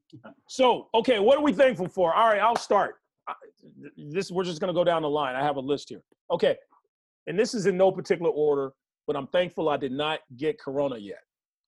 [0.47, 2.13] so okay, what are we thankful for?
[2.13, 2.95] All right, I'll start.
[3.27, 3.33] I-
[3.97, 5.35] This we're just gonna go down the line.
[5.35, 6.01] I have a list here.
[6.31, 6.55] Okay,
[7.27, 8.73] and this is in no particular order,
[9.07, 11.23] but I'm thankful I did not get corona yet.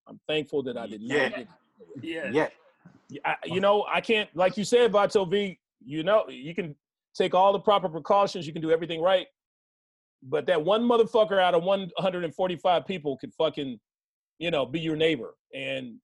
[0.07, 1.29] I'm thankful that I did not Yeah.
[1.29, 1.47] get.
[2.01, 2.29] Yeah.
[3.09, 3.19] Yeah.
[3.23, 5.59] I, you know, I can't, like you said, Vato V.
[5.83, 6.75] You know, you can
[7.13, 8.47] take all the proper precautions.
[8.47, 9.27] You can do everything right,
[10.23, 13.79] but that one motherfucker out of 145 people could fucking,
[14.39, 15.99] you know, be your neighbor, and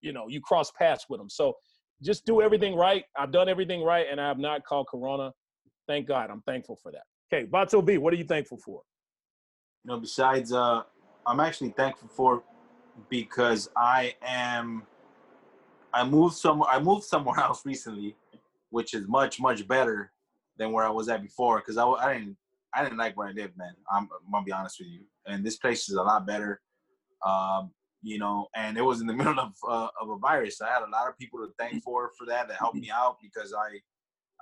[0.00, 1.28] you know, you cross paths with them.
[1.28, 1.54] So
[2.02, 3.04] just do everything right.
[3.16, 5.32] I've done everything right, and I have not called Corona.
[5.86, 6.30] Thank God.
[6.30, 7.02] I'm thankful for that.
[7.32, 8.82] Okay, Vato V, what are you thankful for?
[9.84, 10.82] You know, besides, uh,
[11.26, 12.42] I'm actually thankful for
[13.08, 14.84] because I am.
[15.92, 16.68] I moved somewhere.
[16.70, 18.16] I moved somewhere else recently,
[18.70, 20.12] which is much much better
[20.56, 21.58] than where I was at before.
[21.58, 22.36] Because I, I didn't
[22.74, 23.74] I didn't like where I lived, man.
[23.90, 25.00] I'm, I'm gonna be honest with you.
[25.26, 26.60] And this place is a lot better.
[27.26, 30.60] Um, you know, and it was in the middle of uh, of a virus.
[30.60, 33.16] I had a lot of people to thank for for that that helped me out
[33.22, 33.80] because I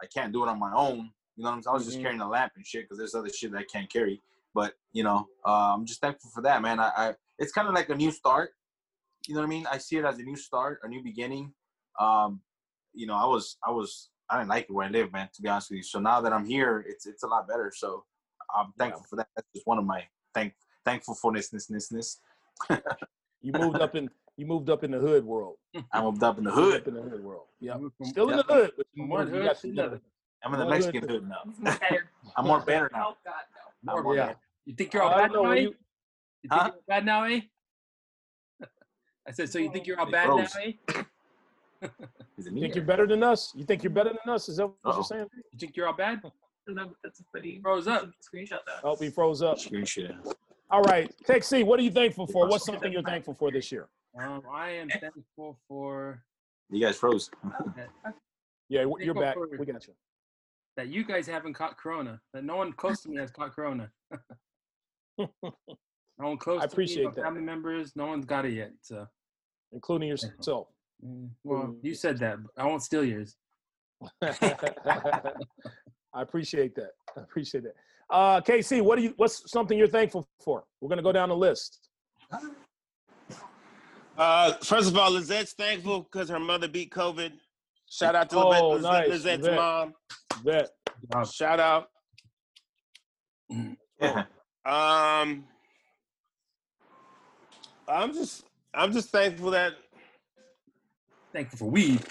[0.02, 1.10] I can't do it on my own.
[1.36, 1.72] You know what I'm saying?
[1.72, 2.02] I was just Mhm.
[2.02, 4.22] carrying a lamp and shit because there's other shit that I can't carry.
[4.54, 6.80] But you know, uh, I'm just thankful for that, man.
[6.80, 8.50] I, I it's kind of like a new start.
[9.26, 9.66] You know what I mean?
[9.70, 11.52] I see it as a new start, a new beginning.
[11.98, 12.40] Um,
[12.94, 15.28] you know, I was I was I didn't like it where I live, man.
[15.34, 15.82] To be honest with you.
[15.82, 17.72] So now that I'm here, it's it's a lot better.
[17.74, 18.04] So
[18.56, 19.28] I'm thankful for that.
[19.36, 21.50] That's just one of my thank thankfulness.
[23.46, 25.56] You moved up in you moved up in the hood world.
[25.92, 26.80] I moved up in the hood.
[26.82, 27.44] up in the hood world.
[27.60, 30.00] Yeah, Moved from- still in the hood, but you From one hood got to another.
[30.44, 30.74] I'm in the Well.
[30.74, 31.36] Mexican hood now.
[31.48, 32.10] It's more better.
[32.36, 33.06] I'm more better now.
[33.10, 33.34] Oh God,
[33.84, 33.92] no.
[33.94, 34.26] I'm more Yeah.
[34.26, 34.38] better.
[34.64, 35.60] You think you're all I bad now, when eh?
[35.60, 35.68] you-
[36.42, 36.70] You think Huh?
[36.74, 37.40] you're bad now, eh?
[39.28, 40.56] I said, so you think you're all They bad now, froze.
[40.92, 41.02] eh?
[42.38, 43.52] You think you're better than us?
[43.54, 44.48] You think you're better than us?
[44.48, 44.94] Is that what Uh-oh.
[44.96, 45.26] you're saying?
[45.52, 46.20] You think you're all bad?
[46.68, 48.10] No, that's a pretty Froze up.
[48.20, 48.80] screenshot though.
[48.90, 49.56] Oh, he froze up.
[49.58, 50.34] Screenshot.
[50.70, 52.48] All right, Tech C, what are you thankful for?
[52.48, 53.88] What's something you're thankful for this year?
[54.20, 56.22] Um, I am thankful for
[56.70, 57.30] You guys froze.
[58.68, 59.36] Yeah, you're back.
[59.60, 59.94] We got you.
[60.76, 62.20] that you guys haven't caught Corona.
[62.34, 63.92] That no one close to me has caught Corona.
[65.18, 65.28] no
[66.16, 67.22] one close I to me, appreciate no that.
[67.22, 68.72] family members, no one's got it yet.
[68.82, 69.06] So,
[69.70, 70.66] including yourself.
[71.04, 72.38] mm, well, you said that.
[72.42, 73.36] but I won't steal yours.
[74.20, 76.90] I appreciate that.
[77.16, 77.74] I appreciate that.
[78.08, 79.14] Uh, KC, what do you?
[79.16, 80.64] What's something you're thankful for?
[80.80, 81.88] We're gonna go down the list.
[84.16, 87.32] Uh, first of all, Lizette's thankful because her mother beat COVID.
[87.90, 89.56] Shout out to Oh, Lizette, nice, Lizette's Lizette.
[89.56, 89.94] mom.
[90.44, 90.70] Bet.
[91.12, 91.26] Job.
[91.26, 91.88] Shout out.
[94.00, 94.24] Yeah.
[94.64, 95.44] Um,
[97.88, 99.74] I'm just, I'm just thankful that
[101.32, 102.02] Thankful for weed.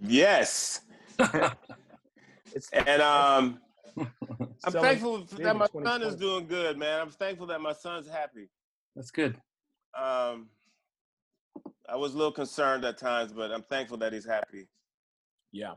[0.00, 0.80] yes,
[2.54, 3.60] It's and um,
[4.64, 7.00] I'm thankful that my son is doing good, man.
[7.00, 8.48] I'm thankful that my son's happy.
[8.94, 9.36] That's good.
[9.98, 10.48] Um,
[11.88, 14.68] I was a little concerned at times, but I'm thankful that he's happy.
[15.52, 15.74] Yeah.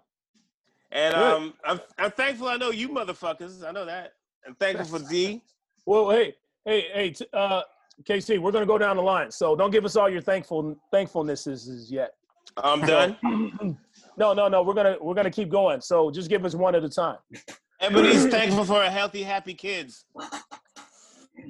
[0.92, 1.24] And Good.
[1.24, 3.66] um, I'm, I'm thankful I know you motherfuckers.
[3.66, 4.14] I know that.
[4.46, 5.42] I'm thankful for D.
[5.88, 7.64] Well, hey, hey, hey, t- uh,
[8.04, 9.32] KC, we're gonna go down the line.
[9.32, 12.12] So don't give us all your thankful thankfulnesses yet.
[12.58, 13.18] I'm done.
[14.16, 14.62] no, no, no.
[14.62, 15.82] We're gonna we're gonna keep going.
[15.82, 17.18] So just give us one at a time.
[17.82, 20.06] Everybody's thankful for a healthy, happy kids.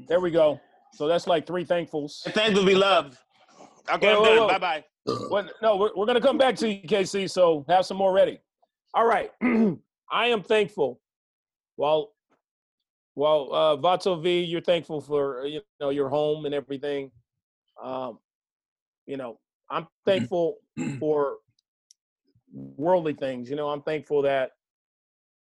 [0.08, 0.60] There we go.
[0.94, 2.26] So that's like three thankfuls.
[2.26, 3.18] And thankful to be loved.
[3.94, 4.48] Okay, Whoa, whoa, whoa.
[4.48, 4.84] Bye bye.
[5.30, 7.30] Well, no, we're, we're gonna come back to you, KC.
[7.30, 8.40] So have some more ready.
[8.94, 9.32] All right.
[10.12, 11.00] I am thankful.
[11.78, 12.12] Well,
[13.16, 17.12] well, uh, Vato V, you're thankful for you know your home and everything.
[17.82, 18.20] Um,
[19.06, 19.40] you know,
[19.70, 20.58] I'm thankful
[21.00, 21.38] for
[22.54, 23.50] worldly things.
[23.50, 24.52] You know, I'm thankful that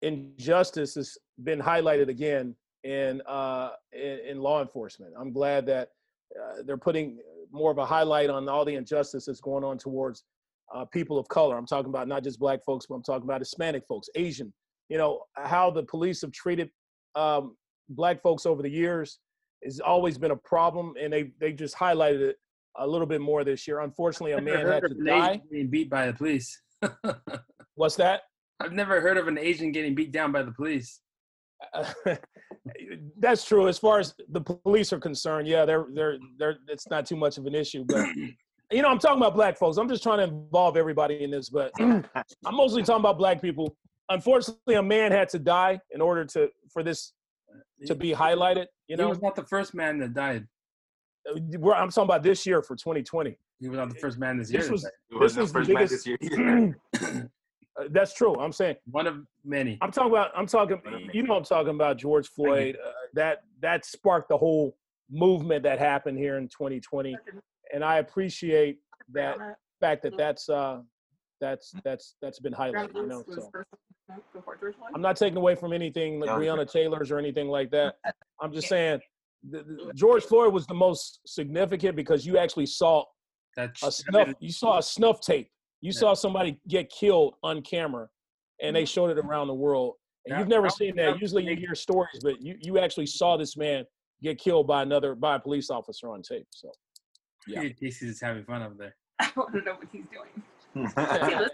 [0.02, 5.14] injustice has been highlighted again in uh, in, in law enforcement.
[5.20, 5.90] I'm glad that
[6.40, 7.18] uh, they're putting
[7.52, 10.24] more of a highlight on all the injustice that's going on towards
[10.74, 11.58] uh, people of color.
[11.58, 14.54] I'm talking about not just black folks, but I'm talking about Hispanic folks, Asian
[14.90, 16.70] you know how the police have treated
[17.16, 17.56] um,
[17.90, 19.20] black folks over the years
[19.64, 22.36] has always been a problem, and they they just highlighted it
[22.78, 23.80] a little bit more this year.
[23.80, 25.42] Unfortunately, a man had to die.
[25.52, 26.62] being beat by the police.
[27.76, 28.24] What's that?
[28.60, 31.02] I've never heard of an Asian getting beat down by the police.
[33.18, 33.68] That's true.
[33.68, 36.58] As far as the police are concerned, yeah, they're they're they're.
[36.68, 38.08] It's not too much of an issue, but
[38.72, 39.78] you know, I'm talking about black folks.
[39.78, 42.06] I'm just trying to involve everybody in this, but I'm
[42.52, 43.76] mostly talking about black people.
[44.10, 47.14] Unfortunately, a man had to die in order to for this
[47.88, 48.66] to be highlighted.
[48.88, 50.48] You know, he know, was not the first man that died.
[51.30, 53.38] Uh, we're, I'm talking about this year for 2020.
[53.60, 54.62] He was not the first man this year.
[54.62, 54.92] This was died.
[55.12, 56.06] It was This was the first match biggest-
[56.94, 57.30] this year.
[57.80, 58.36] Uh, That's true.
[58.40, 59.78] I'm saying one of many.
[59.82, 60.32] I'm talking about.
[60.36, 60.82] I'm talking.
[61.14, 62.78] You know, I'm talking about George Floyd.
[62.84, 64.78] Uh, that that sparked the whole
[65.12, 67.16] movement that happened here in 2020,
[67.74, 68.80] and I appreciate
[69.14, 69.38] that
[69.80, 70.80] fact that that's uh
[71.42, 72.96] that's that's that's been highlighted.
[72.96, 73.52] You know, so
[74.94, 76.38] I'm not taking away from anything like Yeah.
[76.38, 77.96] Breonna Taylor's or anything like that.
[78.42, 79.02] I'm just saying
[79.50, 83.04] the, the- George Floyd was the most significant because you actually saw
[83.56, 84.30] That's a snuff.
[84.40, 85.50] You saw a snuff tape.
[85.86, 86.00] You Yeah.
[86.00, 88.10] saw somebody get killed on camera,
[88.60, 89.98] and they showed it around the world.
[90.26, 91.22] And Yeah, you've never that- seen that that.
[91.22, 93.86] Usually, you hear stories, but you you actually saw this man
[94.24, 96.48] get killed by another by a police officer on tape.
[96.50, 96.72] So
[97.46, 97.70] yeah.
[97.70, 98.96] Casey's just having fun over there.
[99.20, 100.44] I want to know what he's doing.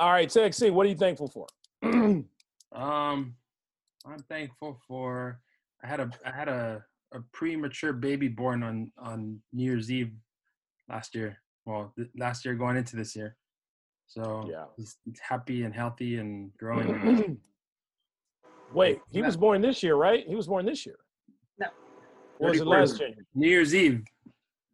[0.00, 1.46] all right, Tech C, what are you thankful for?
[2.70, 3.34] Um,
[4.04, 5.40] I'm thankful for.
[5.82, 10.12] I had a I had a, a premature baby born on on New Year's Eve
[10.88, 11.40] last year.
[11.68, 13.36] Well, th- last year going into this year.
[14.06, 14.64] So Yeah.
[14.76, 17.38] he's happy and healthy and growing.
[18.72, 20.26] Wait, he was born this year, right?
[20.26, 20.98] He was born this year.
[21.58, 21.66] No.
[22.38, 23.26] Or was it last January?
[23.34, 24.02] New Year's Eve.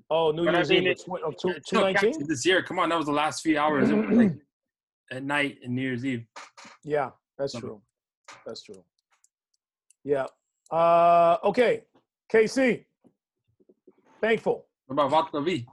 [0.09, 2.01] Oh, New But I Year's mean, Eve it- of tw- of two- It still counts
[2.01, 2.23] 219?
[2.23, 3.91] as This year, come on, that was the last few hours.
[3.91, 4.33] It was like
[5.11, 6.25] at night and New Year's Eve.
[6.85, 7.71] Yeah, that's Something.
[7.71, 7.83] true.
[8.47, 8.85] That's true.
[10.05, 10.27] Yeah.
[10.71, 11.87] Uh, okay.
[12.33, 12.85] KC.
[14.21, 14.67] Thankful.
[14.87, 15.67] What about Vato V?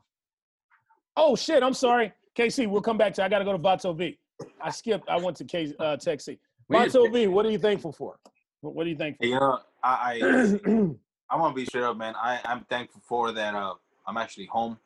[1.16, 1.64] Oh shit!
[1.64, 2.68] I'm sorry, KC.
[2.68, 3.24] We'll come back to.
[3.24, 4.18] I got to go to Vato V.
[4.62, 5.10] I skipped.
[5.10, 5.74] I went to K.
[5.80, 6.40] Uh, Tech C.
[6.72, 7.28] Vato V.
[7.28, 8.18] What are you thankful for?
[8.62, 9.28] What, are you thankful?
[9.28, 10.96] you know, I, I for?
[11.32, 12.14] I'm gonna be straight up, man.
[12.16, 13.56] I I'm thankful for that.
[13.56, 13.74] Uh,
[14.08, 14.78] I'm actually home.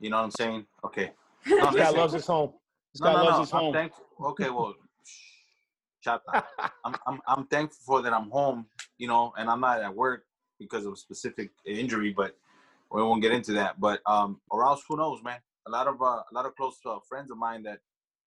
[0.00, 0.66] You know what I'm saying?
[0.84, 1.12] Okay.
[1.46, 2.52] No, this guy loves his home.
[2.92, 3.40] This No, guy no, loves no.
[3.40, 3.72] his I'm home.
[3.74, 4.04] thankful.
[4.20, 4.74] Okay, well,
[6.00, 6.46] shut up.
[6.84, 8.66] I'm, I'm I'm thankful for that I'm home.
[8.98, 10.24] You know, and I'm not at work
[10.58, 12.36] because of a specific injury, but
[12.90, 13.80] we won't get into that.
[13.80, 15.38] But um, or else who knows, man?
[15.66, 17.78] A lot of uh, a lot of close uh, friends of mine that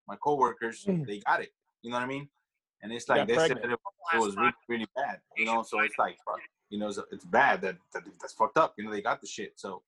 [0.08, 1.06] my coworkers Mm.
[1.06, 1.52] they got it.
[1.84, 2.28] You know what I mean?
[2.82, 3.74] And it's like they said pregnant.
[3.74, 3.80] it,
[4.16, 5.20] it was really, really bad.
[5.36, 6.40] You know, so it's like fuck,
[6.70, 8.74] you know, it's, it's bad that, that that's fucked up.
[8.78, 9.54] You know, they got the shit.
[9.56, 9.82] So,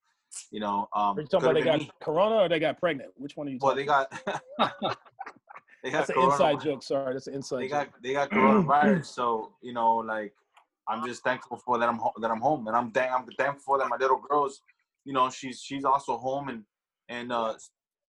[0.52, 1.92] you know, um, Are you talking about they got me.
[2.02, 3.12] corona or they got pregnant?
[3.16, 4.12] Which one are you Well, talking they got
[5.84, 6.84] they got That's an inside joke.
[6.84, 7.92] Sorry, that's an inside They joke.
[7.92, 9.06] got they got coronavirus.
[9.06, 10.34] So you know, like
[10.90, 13.78] I'm just thankful for that I'm ho- that I'm home, and I'm thank I'm thankful
[13.78, 14.62] that my little girl's,
[15.06, 16.64] you know, she's she's also home and
[17.10, 17.54] and uh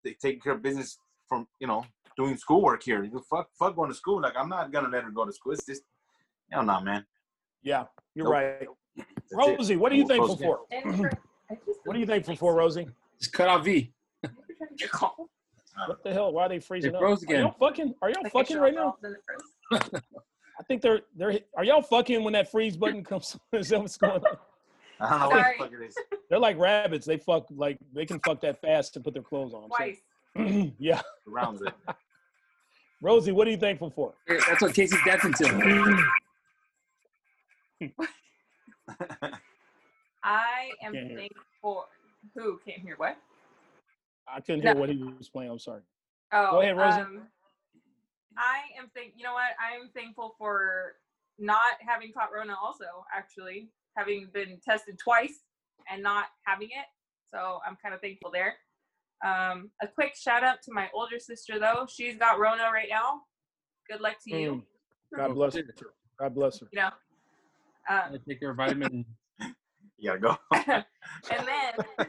[0.04, 1.84] they take care of business from you know
[2.16, 3.04] doing schoolwork here.
[3.04, 4.22] You fuck fuck going to school.
[4.22, 5.52] Like I'm not gonna let her go to school.
[5.52, 5.82] It's just
[6.50, 7.04] hell no, man.
[7.62, 8.32] Yeah, you're Nope.
[8.34, 8.68] right.
[8.96, 9.58] That's it.
[9.58, 10.60] Rosie, what are you thankful for?
[11.84, 12.88] What are you thankful for, Rosie?
[13.20, 13.92] Just cut off V.
[15.86, 16.32] What the hell?
[16.32, 17.02] Why are they freezing They up?
[17.02, 17.40] froze Are again.
[17.40, 17.94] y'all fucking?
[18.02, 18.96] Are y'all Like fucking right now?
[20.62, 20.96] off in the first.
[20.96, 21.40] I think they're they're.
[21.56, 23.36] Are y'all fucking when that freeze button comes?
[23.52, 24.36] Is that what's going on?
[25.00, 25.56] I don't know Sorry.
[25.58, 25.96] what the fuck it is.
[26.30, 27.04] They're like rabbits.
[27.06, 29.68] They fuck like they can fuck that fast to put their clothes on.
[29.68, 30.72] So- Twice.
[30.78, 31.72] yeah, Rounds it.
[33.02, 34.14] Rosie, what are you thankful for?
[34.28, 36.04] That's what Casey's dancing to.
[40.22, 41.18] I am Can't hear.
[41.18, 41.84] thankful for
[42.36, 43.16] who can't hear what?
[44.32, 44.80] I couldn't hear No.
[44.80, 45.50] what he was playing.
[45.50, 45.82] I'm sorry.
[46.32, 47.00] Oh, go ahead, Rosie.
[47.00, 47.22] Um,
[48.38, 49.14] I am thank.
[49.16, 49.52] You know what?
[49.60, 50.94] I am thankful for
[51.38, 52.54] not having caught Rona.
[52.62, 55.40] Also, actually, having been tested twice
[55.90, 56.86] and not having it.
[57.32, 58.54] So I'm kind of thankful there.
[59.24, 61.86] Um, a quick shout out to my older sister though.
[61.88, 63.22] She's got Rona right now.
[63.90, 64.64] Good luck to you.
[65.14, 65.16] Mm.
[65.16, 65.62] God bless her.
[66.18, 66.66] God bless her.
[66.72, 66.90] You know.
[67.88, 69.04] Um, I take her vitamin.
[69.98, 70.36] You gotta go.
[71.30, 72.08] and then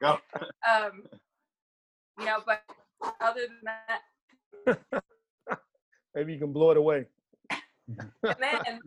[0.00, 0.18] Go.
[0.66, 1.02] um
[2.18, 2.62] you know but
[3.20, 5.12] other than that
[6.16, 7.04] Maybe you can blow it away.
[7.88, 8.08] and
[8.40, 8.80] then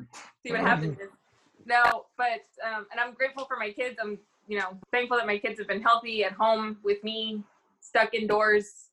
[0.43, 0.97] see what happens
[1.65, 5.37] no but um and i'm grateful for my kids i'm you know thankful that my
[5.37, 7.41] kids have been healthy at home with me
[7.79, 8.89] stuck indoors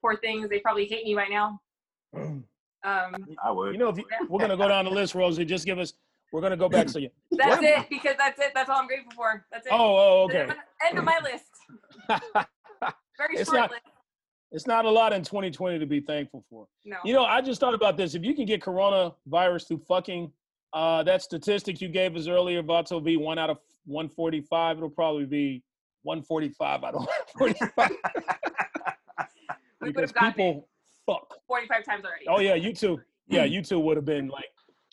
[0.00, 1.60] poor things they probably hate me by now
[2.14, 2.46] um
[3.42, 3.72] I would.
[3.72, 5.44] You know, if you, we're gonna go down the list, Rosie.
[5.44, 5.94] Just give us.
[6.32, 6.88] We're gonna go back.
[6.88, 7.10] So you.
[7.32, 10.48] that's it because that's it that's all i'm grateful for that's it Oh, oh, okay.
[10.86, 11.50] end of my list
[13.18, 13.82] very It's short not- list
[14.52, 16.66] It's not a lot in 2020 to be thankful for.
[16.84, 16.98] No.
[17.04, 18.14] You know, I just thought about this.
[18.14, 20.30] If you can get coronavirus through fucking,
[20.74, 25.24] uh, that statistic you gave us earlier, Vato V one out of 145, it'll probably
[25.24, 25.62] be
[26.02, 27.90] 145 out of 145
[29.80, 30.68] we would because have gotten it people
[31.06, 31.34] fuck.
[31.48, 32.24] 45 times already.
[32.28, 33.00] Oh yeah, you too.
[33.28, 34.44] Yeah, you two would have been like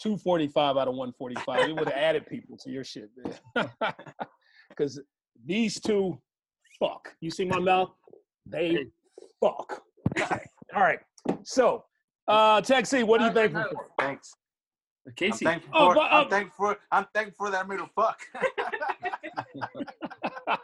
[0.02, 1.68] 245 out of 145.
[1.68, 3.10] We would have added people to your shit,
[3.56, 3.70] man.
[4.70, 5.02] Because
[5.46, 6.22] these two
[6.80, 7.14] fuck.
[7.20, 7.90] You see my mouth?
[8.46, 8.86] They
[9.42, 9.82] fuck.
[10.76, 11.00] All right.
[11.44, 11.86] So,
[12.28, 13.70] uh, Tech C, what are you thankful no.
[13.70, 13.88] for?
[14.00, 14.34] Thanks.
[15.08, 15.96] I'm Casey, thankful Oh, for.
[15.96, 16.78] but, I'm uh, thankful for.
[16.92, 18.20] I'm thankful for that middle fuck.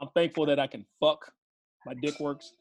[0.00, 1.32] I'm thankful that I can fuck.
[1.84, 2.52] My dick works.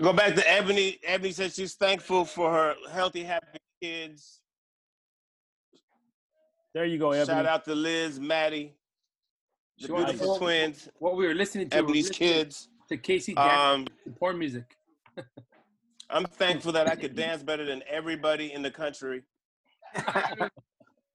[0.00, 0.98] Go back to Ebony.
[1.04, 4.40] Ebony said she's thankful for her healthy, happy kids.
[6.74, 7.26] There you go, Ebony.
[7.26, 8.74] Shout out to Liz, Maddie,
[9.78, 9.96] the Sure.
[10.04, 12.68] beautiful twins, what we were listening to, we Ebony's listening kids.
[12.88, 13.86] to Casey dance Um,
[14.24, 14.76] to porn music.
[16.10, 19.22] I'm thankful that I could dance better than everybody in the country.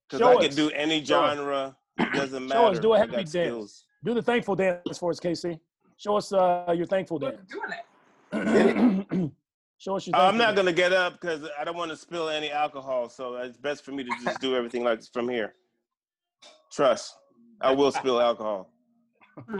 [0.07, 1.77] Because Show I could do any genre.
[1.99, 2.59] It doesn't matter.
[2.59, 2.79] Show us.
[2.79, 3.29] Do a I happy dance.
[3.29, 3.85] skills.
[4.03, 5.59] Do the thankful dance for us, Casey.
[5.97, 7.37] Show us uh, your thankful dance.
[8.31, 9.31] doing it?
[9.77, 10.15] Show us your.
[10.15, 13.07] Uh, I'm not gonna get up because I don't want to spill any alcohol.
[13.07, 15.53] So it's best for me to just do everything like from here.
[16.71, 17.13] Trust,
[17.61, 18.71] I will spill alcohol.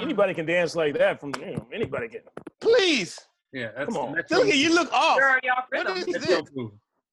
[0.01, 1.19] Anybody can dance like that.
[1.19, 2.21] From you know, anybody can.
[2.59, 3.19] Please,
[3.51, 4.11] Yeah, that's Come on.
[4.13, 4.73] the look at you.
[4.73, 5.17] Look off.
[5.17, 6.11] You're already off What rhythm.
[6.11, 6.49] this?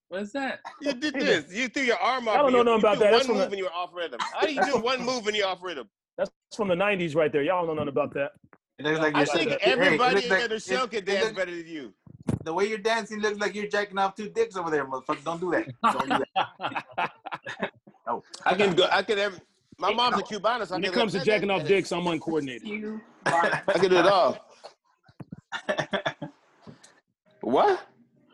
[0.09, 0.61] What is that?
[0.81, 1.53] You did this.
[1.53, 2.37] You threw your arm off.
[2.37, 3.05] I don't know nothing about that.
[3.11, 4.21] One That's from move the- and you're off rhythm.
[4.21, 5.89] How do you do one move and you're off rhythm?
[6.19, 7.43] That's from the '90s, right there.
[7.43, 8.33] Y'all don't know nothing about that.
[8.79, 11.51] Like I you're- think hey, everybody looks like- at the show can dance look- better
[11.57, 11.93] than you.
[12.45, 15.25] The way you're dancing looks like you're jacking off two dicks over there, motherfucker.
[15.25, 15.67] Don't do that.
[15.83, 17.13] Don't do that.
[18.07, 18.23] No.
[18.45, 18.87] I can go.
[18.89, 19.19] I can.
[19.19, 19.41] Every,
[19.79, 22.69] my mom's a Cubana, so I When it comes to jacking off dicks, I'm uncoordinated.
[22.69, 24.39] You I can do it all.
[27.47, 27.87] what?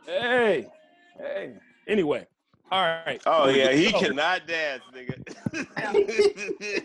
[0.07, 0.66] Hey,
[1.18, 1.53] hey.
[1.87, 2.27] Anyway,
[2.70, 3.20] all right.
[3.27, 5.18] Oh yeah, he So, cannot dance, nigga.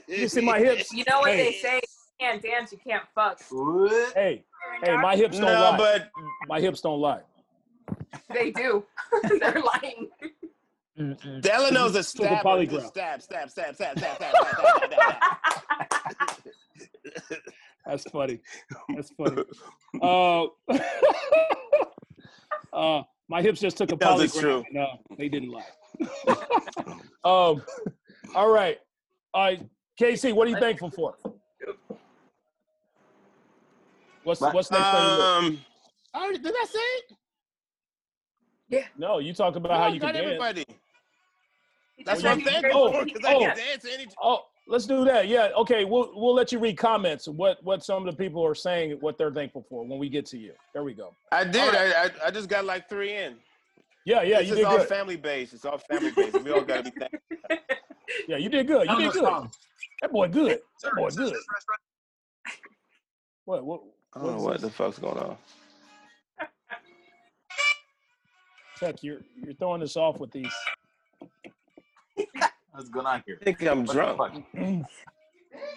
[0.08, 0.92] You see my hips?
[0.92, 1.38] you know what Hey.
[1.38, 1.76] they say?
[1.76, 1.82] You
[2.20, 3.40] can't dance, you can't fuck.
[3.50, 4.14] What?
[4.14, 4.44] Hey,
[4.84, 5.78] hey, my hips don't No, lie.
[5.78, 6.10] but
[6.50, 7.22] My hips don't lie.
[8.34, 8.84] They do.
[9.40, 10.10] They're lying.
[11.42, 12.42] Delano's a Took stab.
[12.42, 14.20] Stab, stab, stab, stab, stab, stab, stab, stab,
[14.76, 15.16] stab, stab.
[17.86, 18.40] That's funny.
[18.96, 19.44] That's funny.
[20.02, 20.48] Uh,
[22.78, 24.42] uh, my hips just took a Tells it's polygraph.
[24.42, 24.64] true.
[24.70, 24.88] And, uh,
[25.18, 25.66] they didn't lie.
[27.24, 27.62] um,
[28.36, 28.78] all right.
[29.34, 29.62] All right.
[29.98, 31.16] Casey, what are you thankful for?
[34.24, 35.22] What's what's next on your list?
[35.22, 35.66] Um,
[36.14, 36.80] I already, did I say
[38.78, 38.86] it?
[38.98, 40.26] No, you talk about how you can not dance.
[40.26, 40.66] everybody.
[42.06, 43.40] That's just what I'm said he's thankful for because can I oh.
[43.40, 43.84] can dance.
[43.84, 44.08] dance any.
[44.22, 45.28] Oh, let's do that.
[45.28, 45.50] Yeah.
[45.58, 45.86] Okay.
[45.86, 47.28] We'll we'll let you read comments.
[47.28, 50.26] What what some of the people are saying, what they're thankful for when we get
[50.28, 50.54] to you.
[50.74, 51.16] There we go.
[51.32, 51.62] I did.
[51.76, 53.36] All I, I I just got like three in.
[54.06, 54.22] Yeah.
[54.22, 54.40] Yeah.
[54.40, 54.88] this You is did all good.
[54.88, 55.54] family based.
[55.54, 56.42] It's all family based.
[56.44, 57.20] We all got to be thankful.
[58.28, 58.38] Yeah.
[58.38, 58.88] You did good.
[58.90, 59.48] You did good.
[60.02, 60.60] That boy good.
[60.82, 61.36] That boy good.
[63.46, 63.82] What what?
[64.14, 65.38] I don't know what the fuck's going on.
[68.80, 70.54] Tech, you're you're throwing us off with these.
[72.78, 73.40] What's going on here?
[73.42, 74.46] I think I'm What drunk.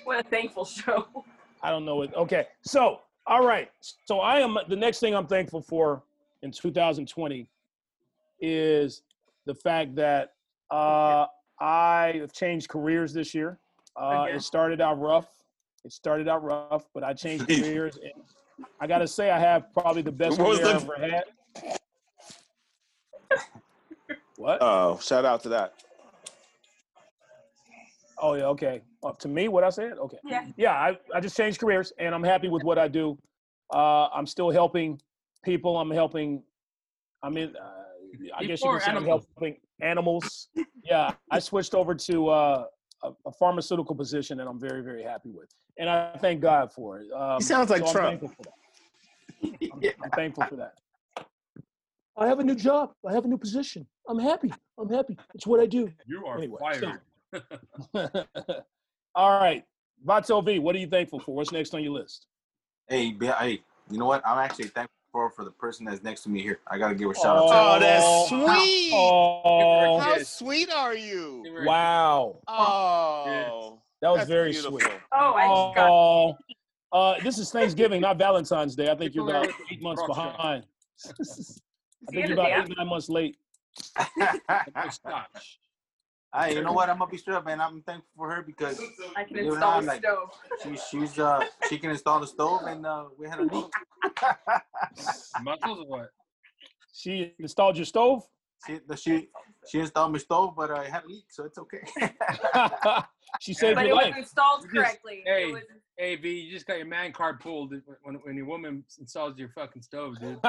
[0.04, 1.06] What a thankful show.
[1.62, 2.14] I don't know what.
[2.14, 3.70] Okay, so all right.
[4.04, 6.02] So I am the next thing I'm thankful for
[6.42, 7.48] in 2020
[8.42, 9.00] is
[9.46, 10.34] the fact that
[10.70, 11.24] uh,
[11.58, 13.58] I have changed careers this year.
[13.96, 14.36] Uh, Okay.
[14.36, 15.28] It started out rough.
[15.86, 18.12] It started out rough, but I changed careers, and
[18.78, 20.98] I got to say I have probably the best What was career the- I've ever
[21.08, 21.24] had.
[24.36, 24.58] What?
[24.60, 25.74] Oh, shout out to that.
[28.20, 28.82] Oh yeah, okay.
[29.02, 29.98] Uh, to me, what I said?
[29.98, 30.18] Okay.
[30.24, 30.44] Yeah.
[30.56, 33.18] Yeah, I, I just changed careers and I'm happy with what I do.
[33.72, 35.00] Uh, I'm still helping
[35.42, 35.78] people.
[35.78, 36.42] I'm helping.
[37.22, 37.64] I mean, uh,
[38.36, 39.26] I guess you People or could say I'm animals?
[39.36, 40.48] helping animals.
[40.82, 42.64] Yeah, I switched over to uh,
[43.02, 47.00] a, a pharmaceutical position that I'm very, very happy with, and I thank God for
[47.00, 47.12] it.
[47.12, 48.20] Um, He sounds like so I'm Trump.
[48.20, 49.58] thankful for that.
[49.72, 50.74] I'm, I'm thankful for that.
[52.16, 52.92] I have a new job.
[53.06, 53.86] I have a new position.
[54.08, 54.50] I'm happy.
[54.78, 55.18] I'm happy.
[55.34, 55.92] It's what I do.
[56.06, 57.00] You are Anyway, fired.
[59.14, 59.64] All right.
[60.06, 61.34] Vato V, what are you thankful for?
[61.34, 62.26] What's next on your list?
[62.88, 64.26] Hey, hey, you know what?
[64.26, 66.60] I'm actually thankful for, for the person that's next to me here.
[66.66, 67.54] I gotta give a shout out to.
[67.54, 68.26] Oh, that's Oh.
[68.28, 68.90] sweet.
[68.92, 71.44] Oh, How sweet are you?
[71.66, 72.38] wow.
[72.48, 74.80] Oh, That was that's very beautiful.
[74.80, 74.92] sweet.
[75.12, 76.38] Oh, I just got Oh,
[76.92, 78.90] uh, this is Thanksgiving, not Valentine's Day.
[78.90, 80.64] I think you're about eight months behind.
[81.08, 83.36] I think you're about eight, nine months late.
[86.32, 86.48] Good scotch.
[86.50, 86.88] Hey, you know what?
[86.90, 87.60] I'm gonna be straight up, man.
[87.60, 88.80] I'm thankful for her because
[89.16, 90.30] I can You're install not a like- stove.
[90.62, 93.66] she, she's uh she can install the stove and uh we had a leak
[95.42, 96.10] Muscles or what?
[96.92, 98.22] She installed your stove.
[98.66, 99.28] She, the, she
[99.70, 101.80] she installed my stove, but I had a leak, so it's okay.
[103.40, 104.16] she saved But it your was life.
[104.18, 105.22] installed You just- correctly.
[105.24, 105.48] hey.
[105.48, 105.62] It was,
[105.96, 109.50] Hey V, you just got your man card pulled when when your woman installs your
[109.50, 110.38] fucking stove, dude.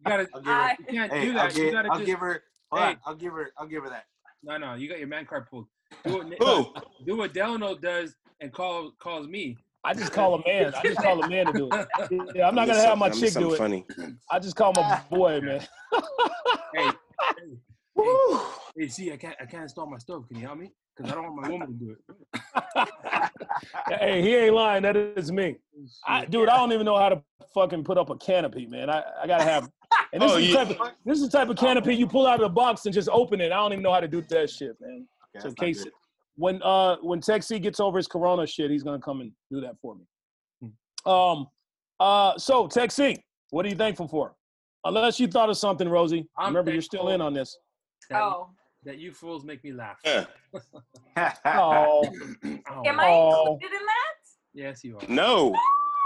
[0.00, 0.76] You gotta, I'll give her.
[0.88, 1.56] You can't Hey, do I'll, that.
[1.56, 2.42] You gotta I'll just give her.
[2.70, 2.88] Hold Hey.
[2.90, 3.50] on, I'll give her.
[3.58, 4.04] I'll give her that.
[4.42, 4.74] no, no.
[4.74, 5.66] You got your man card pulled.
[6.04, 6.74] Do what, Who?
[7.06, 9.56] do what Delano does and call calls me.
[9.84, 10.74] I just call a man.
[10.74, 11.88] I just call a man to do it.
[12.34, 13.58] Yeah, I'm not gonna have my I mean chick do something it.
[13.58, 13.86] Funny.
[14.30, 15.66] I just call my boy, man.
[16.74, 16.92] Hey,
[17.94, 18.40] Woo.
[18.76, 20.26] hey, see, I can't, I can't install my stove.
[20.28, 20.72] Can you help me?
[20.98, 21.96] Because I don't want my woman to do
[22.76, 22.88] it.
[24.00, 24.82] hey, he ain't lying.
[24.82, 25.56] That is me.
[26.06, 27.22] I, dude, I don't even know how to
[27.54, 28.90] fucking put up a canopy, man.
[28.90, 29.70] I, I gotta have.
[30.12, 32.26] And this Oh, is the type of this is the type of canopy you pull
[32.26, 33.52] out of the box and just open it.
[33.52, 35.06] I don't even know how to do that shit, man.
[35.36, 35.92] Okay, So case good.
[36.36, 39.60] when uh when Tech C gets over his corona shit, he's gonna come and do
[39.60, 40.04] that for me.
[41.04, 41.10] Hmm.
[41.10, 41.46] Um
[42.00, 43.16] uh so Tech C,
[43.50, 44.34] what are you thankful for?
[44.84, 46.26] Unless you thought of something, Rosie.
[46.36, 47.56] I'm Remember you're still in on this.
[48.12, 48.48] Oh,
[48.88, 49.98] that you fools make me laugh.
[50.02, 50.24] Yeah.
[51.44, 52.02] Oh,
[52.70, 53.52] Oh, am I Oh.
[53.52, 54.16] included in that?
[54.54, 55.02] Yes, you are.
[55.08, 55.54] No.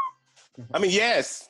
[0.74, 1.48] I mean, yes.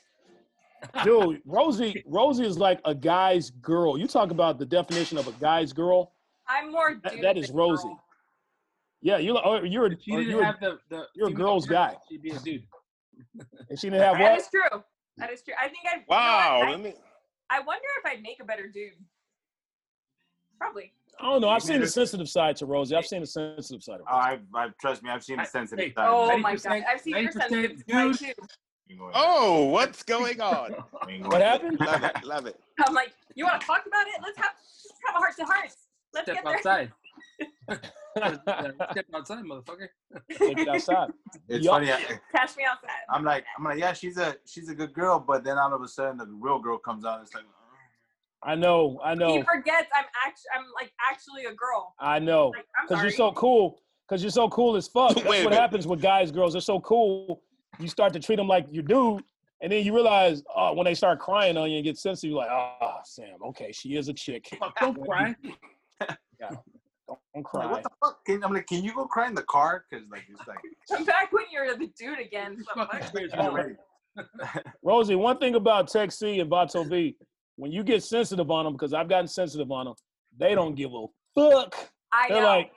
[1.04, 3.96] dude, Rosie, Rosie is like a guy's girl.
[3.98, 6.12] You talk about the definition of a guy's girl.
[6.46, 7.00] I'm more.
[7.02, 7.84] That- that is Rosie.
[7.84, 8.04] girl.
[9.00, 11.32] Yeah, you oh, you're a, If she oh, didn't you're, have the, the you're a
[11.32, 12.00] girl's parts, guy.
[12.10, 12.62] She'd be a dude.
[13.70, 14.38] and she didn't have That what?
[14.40, 14.82] is true.
[15.16, 15.54] That is true.
[15.58, 16.04] I think I.
[16.06, 16.58] Wow.
[16.58, 16.80] You know what?
[16.82, 17.00] Let me.
[17.50, 18.92] I, I wonder if I'd make a better dude.
[20.58, 20.92] Probably.
[21.20, 21.48] I don't know.
[21.50, 22.96] I've seen the sensitive side to Rosie.
[22.96, 24.42] I've seen the sensitive side of Rosie.
[24.54, 25.10] I, I trust me.
[25.10, 26.08] I've seen the oh sensitive side.
[26.08, 26.82] Oh my god!
[26.88, 28.32] I've seen your sensitive side too.
[29.14, 30.74] Oh, what's going on?
[31.22, 31.78] What happened?
[31.80, 32.24] love it.
[32.24, 32.60] Love it.
[32.86, 34.14] I'm like, you want to talk about it?
[34.22, 34.52] Let's have
[34.84, 35.70] let's have a heart to heart.
[36.14, 36.56] Let's Step get there.
[36.56, 36.92] outside.
[38.92, 39.88] Step outside, motherfucker.
[40.30, 41.10] Take it outside.
[41.48, 41.74] It's Yup.
[41.74, 41.92] funny.
[41.92, 42.02] I,
[42.34, 42.90] Catch me outside.
[43.08, 45.82] I'm like, I'm like, yeah, she's a she's a good girl, but then all of
[45.82, 47.18] a sudden the real girl comes out.
[47.18, 47.44] And it's like,
[48.44, 49.00] I know.
[49.04, 49.36] I know.
[49.36, 51.94] He forgets I'm actually I'm like actually a girl.
[52.00, 52.48] I know.
[52.48, 53.08] Like I'm Because sorry.
[53.10, 53.78] you're so cool.
[54.08, 55.14] Because you're so cool as fuck.
[55.14, 55.60] That's Wait what minute.
[55.60, 56.52] happens with guys, girls.
[56.54, 57.42] They're so cool.
[57.78, 59.22] You start to treat them like your dude.
[59.60, 62.40] And then you realize oh, when they start crying on you and get sensitive, you're
[62.40, 64.48] like, oh, Sam, okay, she is a chick.
[64.58, 65.36] Fuck, Don't cry.
[67.34, 67.64] Don't cry.
[67.64, 68.24] like, what the fuck?
[68.24, 69.84] Can, I'm like, can you go cry in the car?
[69.88, 70.58] Because like it's like
[70.90, 72.56] Come back when you're the dude again.
[72.56, 73.12] Just But fucking what?
[73.12, 73.34] crazy.
[73.40, 73.74] you're ready.
[74.82, 77.16] Rosie, one thing about Tech C and Vato V,
[77.62, 79.94] when you get sensitive on them, because I've gotten sensitive on them,
[80.36, 81.76] they don't give a fuck.
[82.10, 82.46] I They're know.
[82.48, 82.72] like,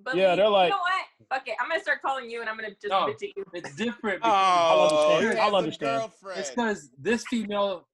[0.00, 1.04] But yeah, they're like- you know what?
[1.28, 1.56] Fuck it.
[1.60, 3.06] I'm gonna start calling you, and I'm gonna just No.
[3.08, 3.44] bitch at you.
[3.52, 4.20] It's different.
[4.24, 5.34] Oh, understand.
[5.34, 6.12] he I'll has a understand.
[6.36, 7.88] It's because this female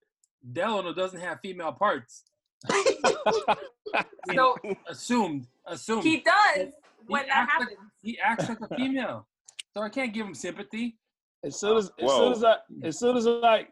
[0.53, 2.25] Delano doesn't have female parts.
[4.35, 4.57] So
[4.89, 5.47] Assumed.
[5.67, 6.03] Assumed.
[6.05, 6.73] he does
[7.07, 9.27] when He that acts like- He acts like a female.
[9.73, 10.99] So I can't give him sympathy.
[11.45, 12.19] as soon as, as Whoa.
[12.19, 13.67] soon as I, as soon as I,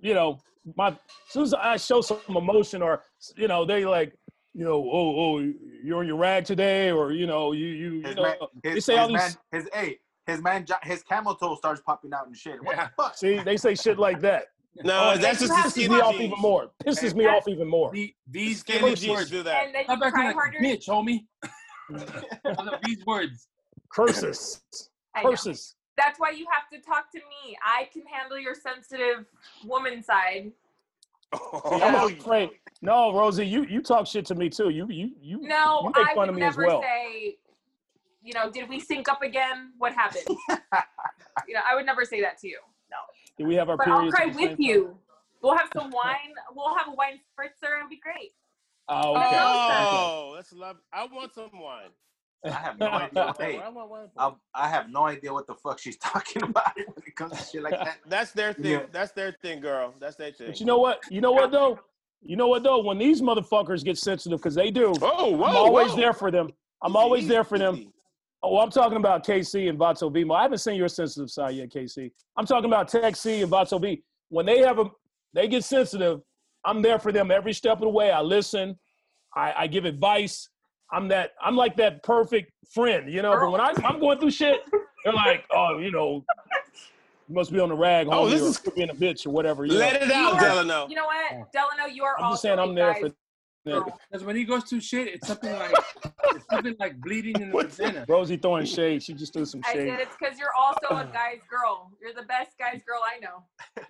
[0.00, 0.38] you know,
[0.76, 0.96] my, as
[1.28, 3.02] soon as I show some emotion or,
[3.36, 4.14] you know, they like,
[4.54, 5.52] you know, oh, oh,
[5.84, 8.70] you're on your rag today, or you know, you, you, you His know, man, they
[8.72, 9.62] his, say all his man, these.
[9.62, 12.62] his hey, his man, his camel toe starts popping out and shit.
[12.64, 12.86] What Yeah.
[12.96, 13.16] the fuck?
[13.16, 14.46] See, they say shit like that.
[14.84, 16.70] no, Oh, that's just have the to Pisses me off even more.
[16.84, 17.90] Pisses me That- off even more.
[17.92, 19.30] The, these Skinny these jeans words.
[19.30, 19.66] do that.
[19.66, 20.58] And then Stop you acting cry like harder.
[20.58, 21.24] bitch, mm.
[21.90, 22.80] homie.
[22.84, 23.48] these words.
[23.92, 24.60] Curses,
[25.16, 25.74] curses.
[25.96, 27.56] That's why you have to talk to me.
[27.64, 29.26] I can handle your sensitive
[29.66, 30.52] woman side.
[31.34, 31.40] See,
[31.82, 32.50] I'm afraid.
[32.82, 34.70] No, Rosie, you you talk shit to me too.
[34.70, 35.40] You you you.
[35.42, 36.82] No, you make I fun would of me as never well.
[36.82, 37.36] say,
[38.22, 39.72] you know, did we sync up again?
[39.78, 40.24] What happened?
[41.46, 42.58] you know, I would never say that to you.
[42.90, 42.96] No.
[43.36, 44.56] Do we have our But I'll cry at the same with time?
[44.58, 44.96] you.
[45.42, 46.34] We'll have some wine.
[46.54, 47.76] We'll have a wine spritzer.
[47.76, 48.32] It'll be great.
[48.88, 49.36] Oh, okay.
[49.38, 50.76] Oh, that's love.
[50.92, 51.90] I want some wine.
[52.44, 53.34] I have no idea.
[53.38, 54.10] Hey, I want.
[54.16, 57.44] I, I have no idea what the fuck she's talking about when it comes to
[57.44, 57.98] shit like that.
[58.08, 58.72] That's their thing.
[58.72, 58.82] Yeah.
[58.92, 59.94] That's their thing, girl.
[60.00, 60.48] That's their thing.
[60.48, 61.00] But you know what?
[61.10, 61.78] You know what though?
[62.22, 62.82] You know what though?
[62.82, 65.96] When these motherfuckers get sensitive, because they do, Oh, whoa, I'm always whoa.
[65.96, 66.50] there for them.
[66.82, 67.92] I'm Easy, always there for them.
[68.42, 70.34] Oh, I'm talking about KC and Vato Vimo.
[70.34, 72.10] I haven't seen your sensitive side yet, KC.
[72.36, 74.02] I'm talking about Tech C and Vato V.
[74.30, 74.86] When they have a,
[75.34, 76.20] they get sensitive.
[76.64, 78.10] I'm there for them every step of the way.
[78.10, 78.78] I listen.
[79.34, 80.48] I, I give advice.
[80.92, 81.32] I'm that.
[81.42, 83.32] I'm like that perfect friend, you know.
[83.38, 84.60] But when I, I'm going through shit,
[85.04, 86.24] they're like, oh, you know,
[87.28, 89.30] you must be on the rag, Oh, homie, this or is- being a bitch or
[89.30, 89.64] whatever.
[89.64, 90.06] You Let know?
[90.06, 90.88] it out, You are- Delano.
[90.88, 91.86] You know what, Delano?
[91.92, 93.10] You are I'm also just saying, I'm there for.
[93.64, 93.82] Them.
[93.84, 93.98] girl.
[94.10, 95.72] Because when he goes through shit, it's something like
[96.34, 97.86] it's something like bleeding in the What's that?
[97.88, 98.06] vagina.
[98.08, 99.02] Rosie throwing shade.
[99.02, 99.88] She just threw some I shade.
[99.88, 101.90] said it's because you're also a guy's girl.
[102.00, 103.44] You're the best guy's girl I know.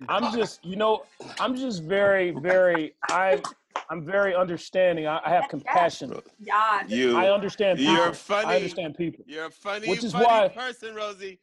[0.09, 1.03] I'm just, you know,
[1.39, 3.41] I'm just very, very, I'm,
[3.89, 5.07] I'm very understanding.
[5.07, 6.19] I, I have compassion.
[6.39, 6.81] Yeah.
[6.87, 7.93] You, I understand people.
[7.93, 8.47] you're funny.
[8.47, 11.39] I understand people, You're a funny, Which is funny why- person, Rosie.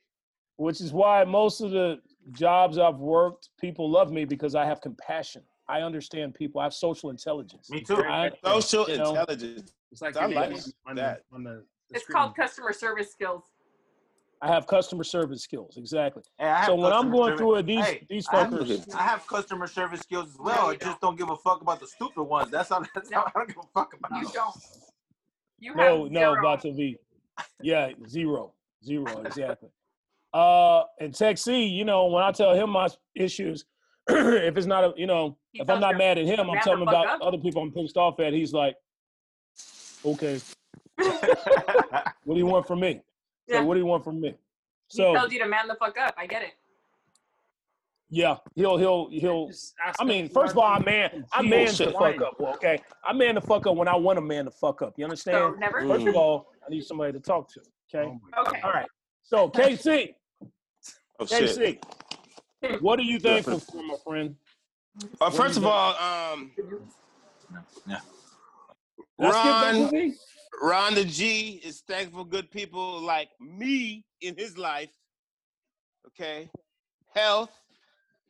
[0.56, 2.00] which is why most of the
[2.32, 5.42] jobs I've worked, people love me because I have compassion.
[5.68, 6.60] I understand people.
[6.60, 7.68] I have social intelligence.
[7.70, 7.96] Me too.
[8.02, 9.72] I, Social You know, intelligence.
[9.92, 10.52] It's like I your like
[10.86, 11.22] on, that.
[11.30, 11.50] The, on the,
[11.90, 12.16] the It's screen.
[12.16, 13.44] called customer service skills.
[14.40, 15.76] I have customer service skills.
[15.76, 16.22] Exactly.
[16.38, 18.94] Hey, So when I'm going service- through it, these Hey, these I have- fuckers.
[18.94, 20.66] I have customer service skills as well.
[20.66, 21.00] you I just don't.
[21.00, 22.50] don't give a fuck about the stupid ones.
[22.50, 22.82] That's all.
[22.94, 23.18] That's No.
[23.18, 24.20] all I don't give a fuck about.
[24.22, 24.56] You don't.
[25.58, 26.42] You have No, no, zero.
[26.44, 26.96] Vato V.
[27.62, 28.52] Yeah, zero,
[28.84, 29.68] zero, exactly.
[30.32, 33.64] Uh, and Tech C, you know, when I tell him my issues,
[34.46, 36.60] if it's not a, you know, He if I'm not mad at him, I'm "Man,
[36.62, 38.32] telling him about up." other people I'm pissed off at.
[38.32, 38.74] He's like,
[40.04, 40.40] okay,
[40.96, 43.00] what do you want from me?
[43.48, 43.62] So Yeah.
[43.64, 44.34] what do you want from me?
[44.88, 46.14] So He So tells you to man the fuck up.
[46.16, 46.52] I get it.
[48.08, 49.50] yeah, he'll he'll he'll.
[49.98, 52.22] I mean, first of all, I want man, I some man the fuck wine.
[52.22, 52.40] up.
[52.40, 54.94] Okay, I man the fuck up when I want a man to fuck up.
[54.96, 55.58] You So understand?
[55.58, 55.80] never.
[55.86, 57.60] First of all, I need somebody to talk to.
[57.94, 58.10] Okay.
[58.36, 58.60] Oh Okay.
[58.64, 58.88] All right.
[59.22, 60.14] So KC,
[61.20, 61.84] Oh shit.
[62.62, 64.34] KC, what are you thankful for, my friend?
[65.20, 66.50] Uh, first of all, um,
[69.18, 70.12] Let's get back Ron, to.
[70.62, 74.90] Ron the G is thankful good people like me in his life.
[76.08, 76.48] Okay,
[77.14, 77.50] health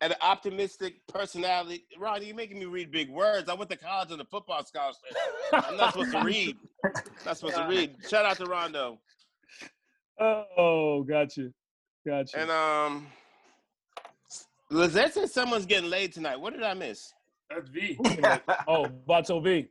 [0.01, 1.85] and an optimistic personality.
[1.99, 3.49] Ron, you're making me read big words.
[3.49, 5.01] I went to college on a football scholarship.
[5.53, 6.57] I'm not supposed to read.
[7.25, 7.97] Not supposed to read.
[8.09, 8.99] Shout out to Rondo.
[10.21, 11.51] Oh, gotcha,
[12.07, 12.39] gotcha.
[12.39, 13.07] And um,
[14.71, 16.37] Lizette said someone's getting laid tonight.
[16.37, 17.13] What did I miss?
[17.51, 17.97] That's V.
[18.69, 19.69] oh, Vato V,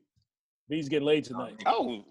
[0.69, 1.61] V's getting laid tonight.
[1.65, 2.03] Oh,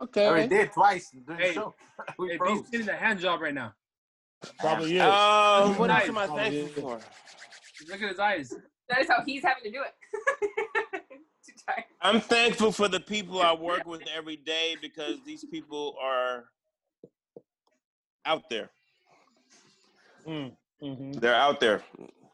[0.00, 0.26] I okay.
[0.26, 1.74] already did twice during Hey, the show.
[2.18, 2.38] we Hey.
[2.38, 3.72] V's getting a hand job right now.
[4.58, 5.02] Probably is.
[5.02, 6.72] Um, what else am I thankful is.
[6.74, 7.00] for?
[7.88, 8.52] Look at his eyes.
[8.88, 11.02] That is how he's having to do it.
[11.46, 11.84] Too tired.
[12.02, 16.44] I'm thankful for the people I work with every day because these people are
[18.26, 18.70] out there.
[20.26, 20.52] Mm,
[20.82, 21.20] mhm.
[21.20, 21.82] They're out there.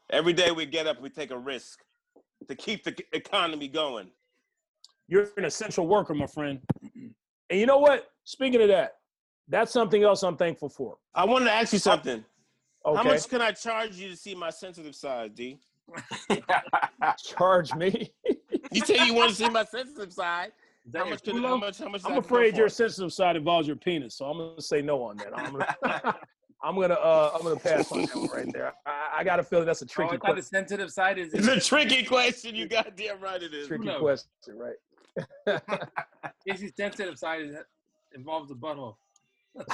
[0.09, 1.79] Every day we get up, we take a risk
[2.47, 4.09] to keep the economy going.
[5.07, 6.59] You're an essential worker, my friend.
[7.49, 8.11] And you know what?
[8.23, 8.97] Speaking of that,
[9.47, 10.97] that's something else I'm thankful for.
[11.15, 12.23] I wanted to ask you something.
[12.85, 15.59] Okay, How much can I charge you to see my sensitive side, D?
[17.23, 18.11] charge me.
[18.71, 20.51] You say you want to see my sensitive side.
[20.93, 21.23] How much?
[21.23, 21.79] Can, how much?
[21.79, 22.01] How much?
[22.05, 24.61] I'm I have to go afraid your sensitive side involves your penis, so I'm gonna
[24.61, 25.35] say no on that.
[25.35, 26.15] I'm gonna,
[26.61, 28.73] I'm gonna, uh, I'm gonna pass on that one right there.
[28.85, 31.17] I, I got a feeling that's a Oh, I tricky, thought the que- sensitive side
[31.17, 31.33] is.
[31.33, 32.55] It's a tricky question.
[32.55, 33.67] You goddamn right it is.
[33.67, 34.01] tricky knows?
[34.01, 35.61] question, right?
[36.47, 37.55] Casey's sensitive side is,
[38.13, 38.95] involves the butthole.
[39.55, 39.65] He's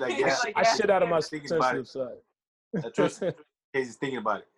[0.00, 2.84] like, yeah, Like, I shit out of my Thinking about sensitive side.
[2.84, 3.22] I trust
[3.74, 4.48] Casey's thinking about it.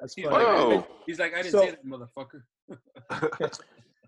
[0.00, 0.36] That's He's funny.
[0.36, 0.86] like, I Whoa.
[1.06, 2.42] he's like, I didn't So- say that, motherfucker.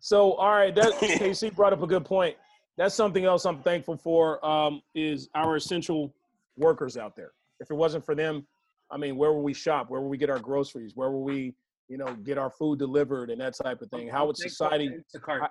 [0.02, 2.36] So, all right, that KC brought up a good point.
[2.80, 4.42] That's something else I'm thankful for.
[4.44, 6.14] Um, is our essential
[6.56, 7.32] workers out there.
[7.60, 8.46] If it wasn't for them,
[8.90, 9.90] I mean, where would we shop?
[9.90, 10.92] Where would we get our groceries?
[10.96, 11.52] Where would we,
[11.88, 14.08] you know, get our food delivered and that type of thing?
[14.08, 14.90] How would society?
[15.28, 15.48] I-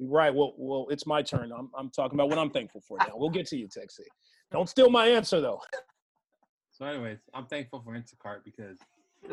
[0.00, 0.32] Right.
[0.32, 1.50] Well, well, it's my turn.
[1.52, 3.14] I'm, I'm talking about what I'm thankful for now.
[3.16, 4.04] We'll get to you, Tech C.
[4.52, 5.60] Don't steal my answer though.
[6.70, 8.78] So, anyways, I'm thankful for Instacart because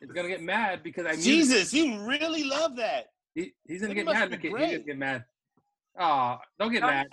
[0.00, 3.06] it's gonna get mad because I muted- Jesus, you really love that.
[3.36, 4.30] He, he's gonna It get mad.
[4.30, 4.70] be Because, he's great.
[4.72, 5.24] gonna get mad.
[5.98, 7.06] Oh, don't get No, mad.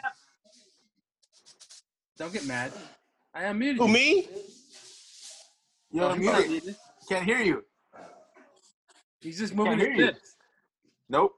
[2.17, 2.71] Don't get mad.
[3.34, 3.77] I am muted.
[3.77, 4.27] Who me?
[5.91, 6.49] You're Oh, he's not muted.
[6.51, 6.75] muted.
[7.07, 7.63] Can't hear you.
[9.21, 10.36] He's just moving his lips.
[11.09, 11.34] Nope.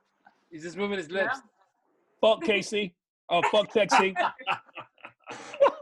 [0.50, 1.24] He's just moving his Yeah.
[1.24, 1.40] lips.
[2.20, 2.96] Fuck Casey.
[3.30, 4.14] Oh, fuck Tech C.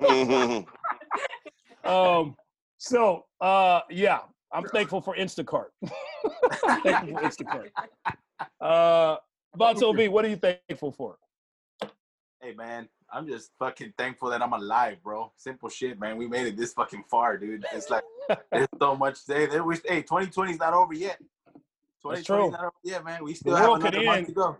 [0.01, 0.67] Mhm.
[1.85, 2.35] Um.
[2.77, 4.19] So, uh, yeah,
[4.51, 5.67] I'm thankful for Instacart.
[6.83, 7.71] thankful for Instacart.
[8.61, 9.17] Uh,
[9.57, 11.17] Vato V, what are you thankful for?
[12.41, 15.31] Hey man, I'm just fucking thankful that I'm alive, bro.
[15.35, 16.15] Simple shit, man.
[16.17, 17.65] We made it this fucking far, dude.
[17.73, 18.03] It's like
[18.51, 19.45] there's so much to say.
[19.45, 21.17] There was hey, 2020 is not over yet.
[22.01, 22.45] 2020 true.
[22.47, 23.23] is not over yet, man.
[23.23, 24.27] We still The have world could another month end.
[24.27, 24.57] to go.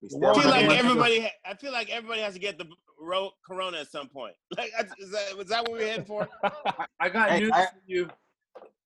[0.00, 0.68] We still I feel like end.
[0.68, 0.88] month to go.
[0.90, 1.20] everybody.
[1.20, 2.66] ha- I feel like everybody has to get the
[2.98, 4.34] ro- corona at some point.
[4.56, 6.26] Like, is that was that what we we're heading for?
[6.42, 8.06] I, I got Hey, news I- for you.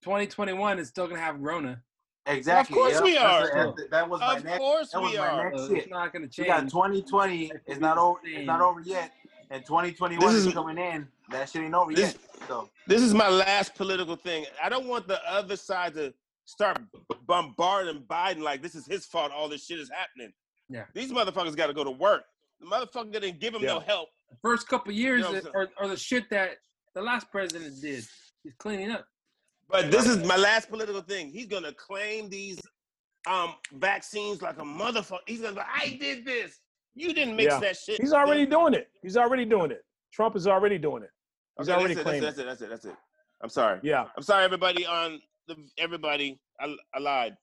[0.03, 1.80] 2021 is still gonna have Rona.
[2.26, 2.74] Exactly.
[2.74, 3.02] Of course yep.
[3.04, 3.40] we are.
[3.66, 4.58] what- that- that was my Of next.
[4.58, 5.44] course that was we my are.
[5.50, 6.72] next oh, So it's not gonna We got change.
[6.72, 8.18] 2020 is not over.
[8.24, 9.12] It's not over yet,
[9.50, 11.06] and 2021 This is, is- coming in.
[11.30, 12.46] That shit ain't over This- yet.
[12.48, 14.46] So This is my last political thing.
[14.62, 16.12] I don't want the other side to
[16.46, 16.78] start
[17.26, 19.32] bombarding Biden like this is his fault.
[19.32, 20.32] All this shit is happening.
[20.68, 20.84] Yeah.
[20.94, 22.24] These motherfuckers got to go to work.
[22.60, 24.10] The motherfucker didn't give him no help.
[24.30, 26.58] The first couple years You know are, are the shit that
[26.94, 28.04] the last president did.
[28.42, 29.06] He's cleaning up.
[29.68, 31.30] But this is my last political thing.
[31.30, 32.60] He's gonna claim these
[33.26, 35.18] um vaccines like a motherfucker.
[35.26, 36.60] He's gonna go, I did this.
[36.94, 37.60] You didn't mix Yeah.
[37.60, 38.00] that shit.
[38.00, 38.88] He's already doing it.
[39.02, 39.84] He's already doing it.
[40.12, 41.10] Trump is already doing it.
[41.58, 42.22] He's Okay, already that's claiming.
[42.22, 42.46] that's it.
[42.46, 42.68] That's it.
[42.68, 42.88] That's it.
[42.88, 43.00] That's it.
[43.42, 43.80] I'm sorry.
[43.82, 44.86] Yeah, I'm sorry, everybody.
[44.86, 47.36] On the everybody, I, I lied.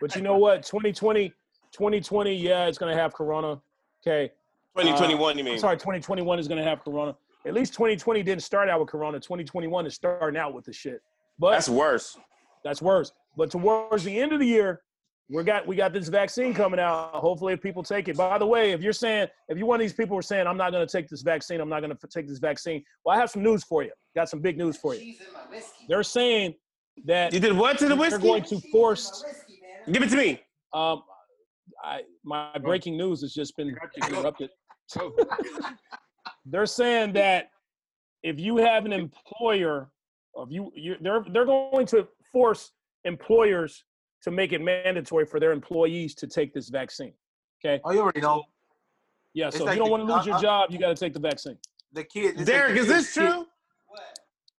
[0.00, 0.62] but you know what?
[0.64, 1.30] 2020,
[1.72, 3.60] 2020, yeah, it's gonna have Corona.
[4.02, 4.28] Okay,
[4.76, 5.58] 2021, you I'm mean?
[5.58, 7.16] sorry, 2021 is gonna have Corona.
[7.46, 9.18] At least 2020 didn't start out with Corona.
[9.18, 11.00] 2021 is starting out with the shit.
[11.38, 12.16] But That's worse.
[12.64, 13.12] That's worse.
[13.36, 14.82] But towards the end of the year,
[15.30, 17.10] we got we got this vaccine coming out.
[17.14, 18.16] Hopefully, if people take it.
[18.16, 20.46] By the way, if you're saying if you're one of these people who are saying
[20.46, 22.82] I'm not going to take this vaccine, I'm not going to take this vaccine.
[23.04, 23.90] Well, I have some news for you.
[24.16, 25.14] Got some big news for you.
[25.88, 26.54] They're saying
[27.04, 28.10] that You did what to the whiskey?
[28.10, 29.22] they're going to force.
[29.26, 29.60] Whiskey,
[29.92, 30.40] Give it to me.
[30.72, 31.02] Um,
[31.84, 34.02] I my breaking news has just been got you.
[34.02, 34.18] Go.
[34.18, 34.50] interrupted.
[36.46, 37.50] They're saying that
[38.22, 39.90] if you have an employer,
[40.38, 42.72] of you, you they're they're going to force
[43.04, 43.84] employers
[44.22, 47.12] to make it mandatory for their employees to take this vaccine.
[47.64, 47.80] Okay.
[47.84, 48.44] Oh, you already know
[49.34, 49.48] Yeah.
[49.48, 50.78] It's So if like you don't the- want to lose uh, your uh, job, you
[50.78, 51.58] got to take the vaccine.
[51.92, 52.26] the kid.
[52.30, 53.46] it's like Derek, the is kid- this kid- true?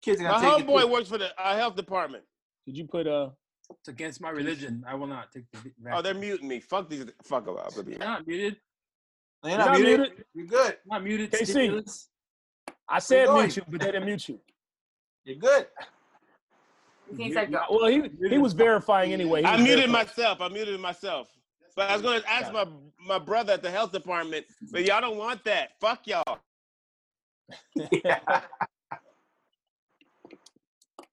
[0.03, 0.66] Kids My gonna take it.
[0.68, 2.24] homeboy works for the uh, health department.
[2.66, 3.31] Did you put uh?
[3.70, 4.83] It's against my religion.
[4.87, 5.93] I will not take the vaccine.
[5.93, 6.61] Oh, they're muting me.
[6.61, 7.05] Fuck these.
[7.24, 7.57] Fuck them.
[7.59, 8.57] I'll be- You're not muted.
[9.43, 10.01] No, You're You're not not muted.
[10.01, 10.24] muted.
[10.35, 10.76] You're good.
[10.87, 11.31] Not muted.
[11.33, 11.47] KC.
[11.47, 12.09] stimulus.
[12.89, 13.43] I said going.
[13.43, 14.41] mute you, but they didn't mute you.
[15.29, 15.66] You're good.
[17.18, 17.61] He said go.
[17.70, 19.43] Well, he he was verifying anyway.
[19.43, 19.93] He I muted verifying.
[19.93, 20.41] myself.
[20.41, 21.29] I muted myself.
[21.76, 22.66] But I was going to ask my
[23.07, 25.72] my brother at the health department, but y'all don't want that.
[25.81, 26.39] Fuck y'all.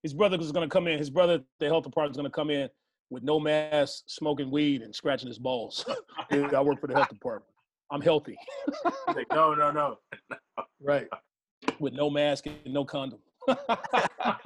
[0.02, 0.98] His brother was going to come in.
[0.98, 2.70] His brother, the health department, is going to come in
[3.10, 5.86] with no mask, smoking weed, and scratching his balls.
[6.32, 7.52] Yeah, I work for the health department.
[7.92, 8.38] I'm healthy.
[9.08, 9.98] He's like, no, no, no.
[10.82, 11.08] Right.
[11.80, 13.20] With no mask and no condom.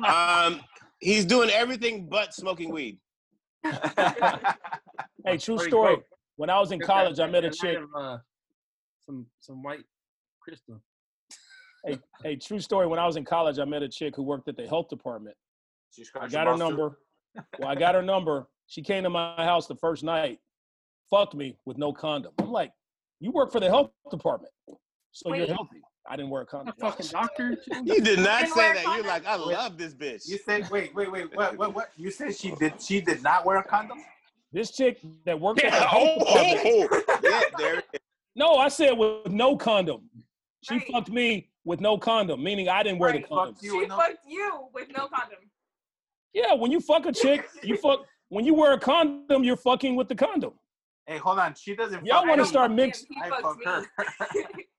[0.06, 0.62] Um,
[1.00, 2.97] he's doing everything but smoking weed.
[3.64, 5.95] hey, true story.
[5.97, 6.04] go?
[6.38, 7.76] When I was in college, I met a chick.
[7.76, 8.18] night of, uh,
[9.06, 9.84] some some white
[10.41, 10.82] crystal.
[11.86, 12.88] Hey, hey, true story.
[12.88, 15.38] When I was in college, I met a chick who worked at the health department.
[15.91, 17.00] She I got her number.
[17.58, 18.50] Well, I got her number.
[18.68, 20.39] She came to my house the first night,
[21.10, 22.34] fucked me with no condom.
[22.38, 22.74] I'm like,
[23.22, 24.52] you work for the health department,
[25.14, 25.82] so you're healthy.
[26.10, 26.74] I didn't wear a condom.
[26.76, 27.55] A fucking doctor.
[27.84, 28.84] You did not Didn't say that.
[28.95, 30.28] You're like, I love this bitch.
[30.28, 31.91] You said, wait, wait, wait, what, what, what?
[31.97, 33.99] You said she did, she did not wear a condom?
[34.51, 36.62] This chick that worked at the Yeah, health oh, department.
[36.66, 37.20] oh, oh.
[37.24, 37.84] yeah, there.
[38.36, 40.10] No, I said with no condom.
[40.64, 40.88] She Right.
[40.91, 43.53] fucked me with no condom, meaning I didn't wear the condom.
[43.53, 45.39] Fuck She no- fucked you with no condom.
[46.34, 48.05] Yeah, when you fuck a chick, you fuck.
[48.30, 50.53] When you wear a condom, you're fucking with the condom.
[51.05, 51.53] Hey, hold on.
[51.55, 52.05] She doesn't.
[52.05, 54.45] Y'all wanna start Fuck mix- him, He I fucks fuck her.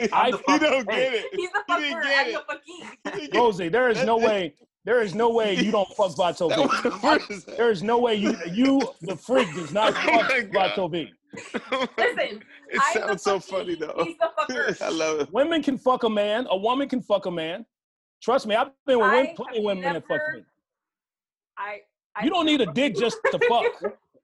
[0.00, 1.26] I- I'm You fuck- don't hey, get it.
[1.34, 1.78] He's the You fucker.
[1.80, 2.32] didn't get I'm it.
[2.32, 2.60] the fucking.
[3.04, 4.54] You didn't get Rosie, there is no way.
[4.84, 6.90] There is no way you don't fuck Vato That was the
[7.30, 10.70] first- There is no way you you the freak does not Oh fuck my God.
[10.72, 11.08] Vato V.
[11.34, 13.94] Listen, It I'm the sounds so funny though.
[14.04, 14.82] He's the fucker.
[14.82, 15.32] I love it.
[15.32, 16.46] Women can fuck a man.
[16.50, 17.64] A woman can fuck a man.
[18.22, 20.44] Trust me, I've been with women, plenty of have women that fuck me.
[21.58, 21.80] I,
[22.16, 22.24] I.
[22.24, 23.64] You don't need a dick just to fuck.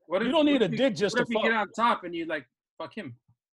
[0.07, 1.71] What if, You don't need what a dick just what to if you get on
[1.73, 2.47] top and you like
[2.79, 3.14] fuck him?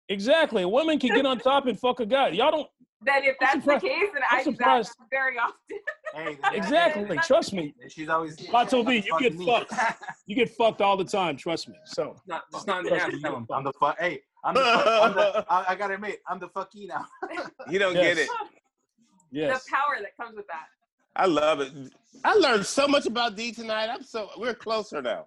[0.09, 0.63] Exactly.
[0.63, 2.29] A woman can get on top and fuck a guy.
[2.29, 2.67] Y'all don't.
[3.05, 4.91] Then if that's the case, then I'm I do that surprised.
[5.11, 5.55] very often.
[6.15, 7.17] Hey, Exactly.
[7.25, 7.73] Trust me.
[7.89, 8.37] She's always.
[8.37, 9.47] Vato V, you get me.
[9.47, 9.73] fucked.
[10.27, 11.35] You get fucked all the time.
[11.35, 11.75] Trust me.
[11.85, 13.11] So Not just not in the ass.
[13.51, 13.97] I'm the fuck.
[13.99, 14.61] Hey, I'm the.
[14.61, 17.05] I'm the I, I gotta admit, I'm the fucky now.
[17.67, 18.03] You don't Yes.
[18.15, 18.29] get it.
[19.31, 19.63] yes.
[19.65, 20.67] The power that comes with that.
[21.15, 21.71] I love it.
[22.23, 23.87] I learned so much about D tonight.
[23.89, 25.25] I'm so we're closer now.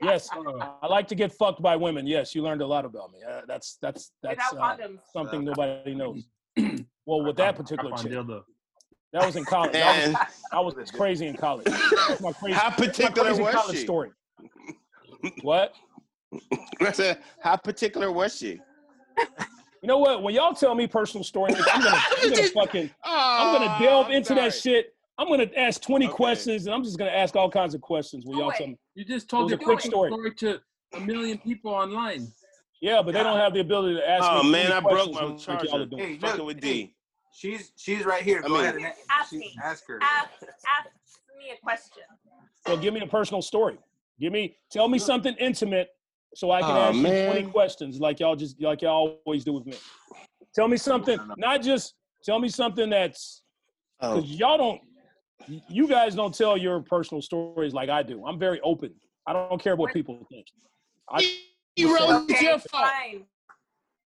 [0.00, 0.28] Yes.
[0.34, 2.06] Oh, I like to get fucked by women.
[2.06, 3.18] Yes, you learned a lot about me.
[3.28, 4.76] Uh, that's that's that's uh,
[5.12, 6.24] something nobody knows.
[7.04, 8.12] Well, with that particular chick,
[9.12, 9.72] that was in college.
[9.72, 11.66] That And was, I was crazy in college.
[12.08, 13.82] That's my crazy, how that's my particular crazy was college she?
[13.82, 14.10] story.
[15.42, 15.72] What?
[16.80, 18.60] I said, how particular was she?
[19.82, 20.22] You know what?
[20.22, 24.06] When y'all tell me personal stories, I'm gonna, I'm gonna fucking, I'm gonna Oh, delve
[24.06, 24.94] I'm into that shit.
[25.18, 26.14] I'm gonna ask 20 Okay.
[26.14, 28.56] questions, and I'm just gonna ask all kinds of questions when Do y'all it.
[28.56, 28.78] tell me.
[28.94, 30.34] You just told your a quick fucking story.
[30.36, 30.60] to
[30.94, 32.28] a million people online.
[32.80, 34.52] Yeah, but they don't have the ability to ask Oh me.
[34.52, 35.86] man, I broke my like y'all are charger.
[35.86, 36.02] doing.
[36.02, 36.94] Hey, Fucking look, with hey, D.
[37.34, 38.38] she's she's right here.
[38.44, 39.56] I Go mean- ahead and Ask she- me.
[39.62, 39.98] ask her.
[40.00, 40.88] Ask, ask
[41.38, 42.02] me a question.
[42.66, 43.78] So give me a personal story.
[44.20, 45.88] Give me, tell me something intimate,
[46.34, 47.02] so I can Aw, ask you
[47.42, 49.74] 20 questions like y'all just like y'all always do with me.
[50.54, 51.46] Tell me something, No, no, no.
[51.48, 53.42] not just tell me something that's
[54.00, 54.80] Oh, because y'all don't,
[55.68, 58.26] you guys don't tell your personal stories like I do.
[58.26, 58.92] I'm very open.
[59.26, 60.46] I don't care what people think.
[61.08, 61.20] I,
[61.76, 62.90] you Rosie, it's Okay, your fault.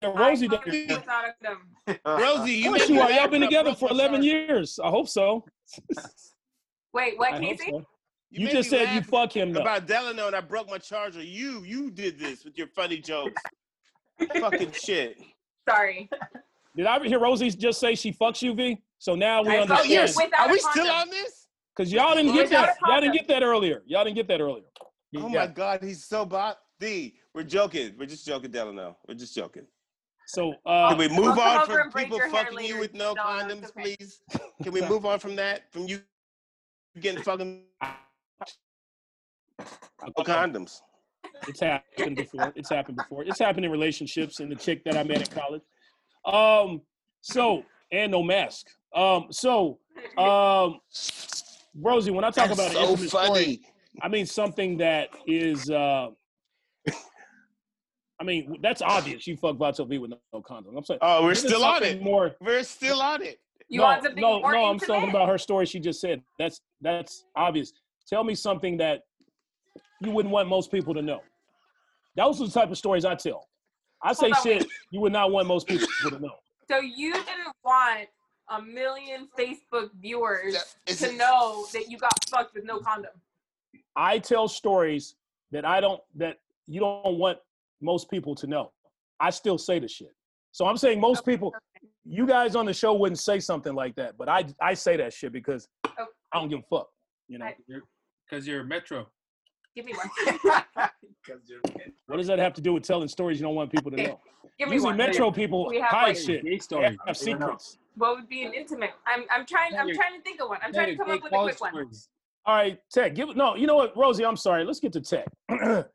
[0.03, 0.59] Rosie, I does.
[0.61, 2.01] promise you without a condom.
[2.07, 3.11] Rosie, you Of you are.
[3.11, 4.79] Y'all been together for 11 years.
[4.83, 5.45] I hope so.
[6.93, 7.71] Wait, what, Casey?
[7.71, 7.85] so.
[8.35, 9.61] You You just said you fuck him though.
[9.61, 11.23] about Delano and I broke my charger.
[11.23, 13.41] You, you did this with your funny jokes.
[14.41, 15.21] Fucking shit.
[15.69, 16.09] Sorry.
[16.77, 18.83] Did I hear Rosie just say she fucks you, V?
[18.99, 19.91] So now we I fuck Oh understand.
[19.91, 20.17] yes.
[20.17, 21.47] without Are we still on this?
[21.77, 22.77] Because y'all didn't get that.
[22.87, 23.83] Y'all didn't get that earlier.
[23.87, 24.65] Y'all didn't get that earlier.
[25.17, 25.41] Oh Yeah.
[25.41, 26.59] my God, he's so bot.
[26.81, 27.95] D, we're joking.
[27.99, 28.97] We're just joking, Delano.
[29.07, 29.67] We're just joking.
[30.27, 33.15] So uh, Can we I'll move on from people your hair fucking you with no
[33.15, 33.97] Delano, it's condoms, okay.
[33.97, 34.21] please?
[34.63, 35.71] Can we move on from that?
[35.73, 36.01] From you
[37.01, 37.65] getting fucking
[39.59, 40.81] no condoms?
[41.49, 42.53] It's happened before.
[42.57, 43.25] It's happened before.
[43.25, 45.63] It's happened in relationships and the chick that I met in college.
[46.25, 46.83] Um,
[47.21, 48.67] so and no mask.
[48.95, 49.79] Um, so
[50.19, 50.81] um,
[51.81, 53.61] Rosie, when I talk That's about an so intimate story, funny.
[54.03, 55.71] I mean something that is.
[55.71, 56.09] Uh,
[58.21, 59.27] I mean that's obvious.
[59.27, 60.77] You fuck Vato V with no, no condom.
[60.77, 61.01] I'm saying.
[61.03, 62.03] Oh, we're still on it.
[62.03, 62.33] More.
[62.41, 63.41] We're still on it.
[63.69, 64.65] You no, want something no, more no.
[64.65, 64.95] I'm intimate?
[64.95, 65.67] talking about her story.
[65.67, 67.73] She just said that's that's obvious.
[68.07, 69.01] Tell me something that
[70.01, 71.21] you wouldn't want most people to know.
[72.17, 73.49] Those are the type of stories I tell.
[74.03, 74.69] I say on, shit wait.
[74.91, 76.35] you would not want most people to know.
[76.71, 78.09] So you didn't want
[78.51, 82.79] a million Facebook viewers That- is to it- know that you got fucked with no
[82.79, 83.13] condom.
[83.97, 85.15] I tell stories
[85.53, 87.39] that I don't that you don't want
[87.81, 88.73] most people to know.
[89.21, 90.13] I still say the shit.
[90.53, 91.55] So I'm saying most people,
[92.05, 95.13] you guys on the show wouldn't say something like that, but I I say that
[95.13, 95.69] shit because
[95.99, 96.07] Oh.
[96.33, 96.89] I don't give a fuck.
[97.29, 97.57] You know, I-
[98.29, 99.07] Because you're Metro.
[99.75, 100.61] Give me one.
[102.07, 104.21] what does that have to do with telling stories you don't want people to know?
[104.59, 104.97] Give me Usually one.
[104.97, 106.45] Metro people We have, hide like, shit.
[106.45, 107.79] Gay They have secrets.
[107.97, 108.91] What would be an intimate?
[109.07, 110.59] I'm I'm trying I'm trying to think of one.
[110.63, 111.91] I'm trying to come up with a quick one.
[112.47, 113.15] All right, Tech.
[113.15, 113.57] Give no.
[113.57, 114.25] You know what, Rosie?
[114.25, 114.65] I'm sorry.
[114.65, 115.27] Let's get to Tech.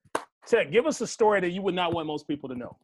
[0.47, 2.75] Tech, give us a story that you would not want most people to know.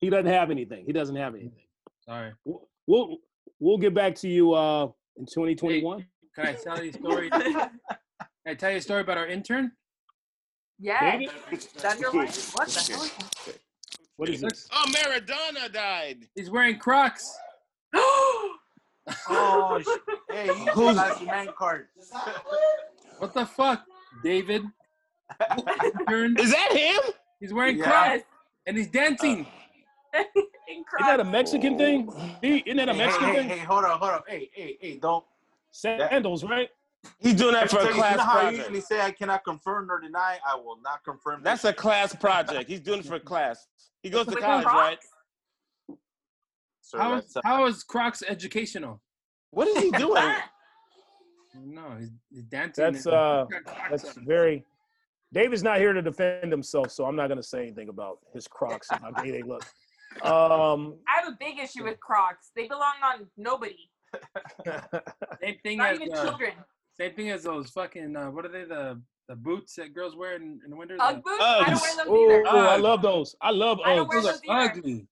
[0.00, 0.84] He doesn't have anything.
[0.86, 1.64] He doesn't have anything.
[2.04, 2.32] Sorry.
[2.44, 3.16] We'll we'll,
[3.58, 4.84] we'll get back to you uh,
[5.16, 6.06] in 2021.
[6.34, 7.30] Can I tell you a story?
[7.30, 7.70] Can
[8.46, 9.72] I tell you a story about our intern?
[10.78, 11.18] Yeah.
[11.18, 11.30] David?
[11.60, 12.26] Thunder Lion?
[12.54, 13.58] What the hell is that?
[14.16, 14.68] What is this?
[14.72, 16.26] Oh, Maradona died.
[16.34, 17.36] He's wearing Crocs.
[19.30, 19.86] Oh, sh-
[20.30, 21.88] hey, you Who's- got your man card.
[23.18, 23.84] What the fuck,
[24.22, 24.62] David?
[25.40, 27.00] Is that him?
[27.40, 27.84] He's wearing Yeah.
[27.84, 28.24] Crocs
[28.66, 29.46] and he's dancing.
[30.14, 30.22] Uh.
[30.68, 32.12] In Is that a Mexican thing?
[32.42, 33.58] He- Isn't that a Hey, Mexican hey, hey, thing?
[33.60, 34.20] hey, hold on, hold on.
[34.28, 35.24] Hey, hey, hey, don't.
[35.70, 36.68] Sandals, right?
[37.18, 39.44] He's doing that for So a you class know how I usually say I cannot
[39.44, 40.38] confirm nor deny?
[40.46, 41.42] I will not confirm.
[41.42, 42.68] That's this a class project.
[42.68, 43.66] He's doing it for a class.
[44.02, 44.74] He goes to college, Crocs?
[45.88, 45.96] right?
[46.80, 49.00] Sir, How is, that's, uh, how is Crocs educational?
[49.50, 50.22] What is he doing?
[51.64, 52.84] No, he's, he's dancing.
[52.84, 54.24] That's and- uh, he's got Crocs that's on.
[54.26, 54.64] very.
[55.32, 58.88] David's not here to defend himself, so I'm not gonna say anything about his Crocs
[58.92, 59.64] and how gay they look.
[60.22, 62.50] Um, I have a big issue with Crocs.
[62.54, 63.90] They belong on nobody,
[65.42, 66.52] Same thing not as even uh, children.
[67.00, 70.36] Same thing as those fucking uh, what are they the the boots that girls wear
[70.36, 70.96] in, in the winter?
[71.00, 71.36] Ugg The- boots?
[71.42, 72.68] I don't wear those oh, either.
[72.68, 73.36] I love those.
[73.42, 75.06] I love I don't wear Those those are ugly.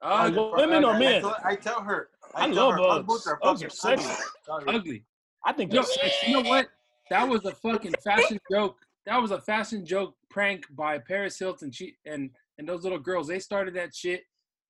[0.00, 0.50] Are Ugly.
[0.54, 1.20] women or I, men?
[1.22, 2.10] tell, I tell her.
[2.34, 2.98] I tell love her, Uggs.
[3.00, 4.08] Ugg boots are Uggs are sexy.
[4.50, 4.74] ugly.
[4.74, 5.04] Ugly.
[5.44, 6.30] I think You they're know, sexy.
[6.30, 6.68] you know what?
[7.10, 8.76] That was a fucking fashion joke.
[9.06, 11.72] That was a fashion joke prank by Paris Hilton.
[11.72, 13.26] She and and those little girls.
[13.26, 14.22] They started that shit,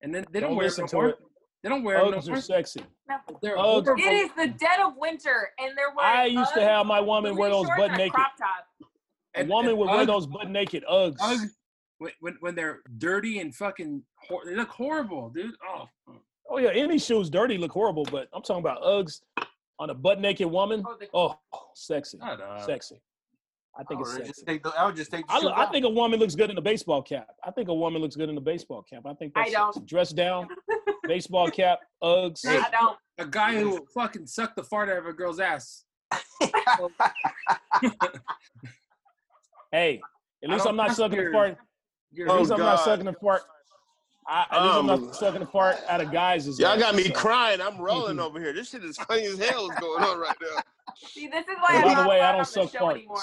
[0.02, 1.10] and then they don't, Don't wear listen it to no more.
[1.10, 1.16] it.
[1.62, 2.82] They don't wear them no UGGs are sexy.
[3.42, 3.94] They're Uggs- horrible.
[4.04, 6.16] It is the dead of winter, and they're wearing.
[6.20, 8.12] I used to have my woman wear those butt naked.
[8.12, 8.66] crop top.
[9.34, 11.18] A And- woman and would wear those butt naked Uggs.
[11.18, 11.48] Uggs
[11.98, 15.54] when, when when they're dirty and fucking hor- they look horrible, dude.
[15.68, 15.88] Oh,
[16.50, 19.20] Oh yeah, any shoes dirty look horrible, but I'm talking about Uggs
[19.78, 20.82] on a butt naked woman.
[20.86, 21.38] Oh, the- Oh,
[21.74, 22.62] sexy, shut up.
[22.62, 23.00] sexy.
[23.78, 24.44] I think I it's sexy.
[24.46, 26.34] take the, I would just take the I, shoes lo- I think a woman looks
[26.34, 27.28] good in a baseball cap.
[27.44, 29.02] I think a woman looks good in a baseball cap.
[29.06, 29.74] I think I that's don't.
[29.74, 29.86] sexy.
[29.86, 30.48] dressed down,
[31.08, 32.46] baseball cap, Uggs.
[32.46, 32.58] Hey.
[32.58, 32.96] I don't.
[33.20, 35.84] A guy who will fucking suck the fart out of a girl's ass.
[39.72, 40.00] Hey,
[40.42, 41.58] at least I'm not trust sucking the fart.
[42.12, 43.42] You're At Oh, least I'm not sucking the fart.
[44.26, 46.46] I, at least I'm Um, not sucking the fart out of guys.
[46.46, 47.12] As Y'all well, got me so.
[47.14, 47.60] crying.
[47.60, 48.52] I'm rolling over here.
[48.52, 49.66] This shit is funny as hell.
[49.68, 50.62] What's going on right now?
[50.96, 52.70] See, this is why And I'm by the not way, I don't on the suck
[52.72, 52.94] show farts.
[52.96, 53.20] anymore.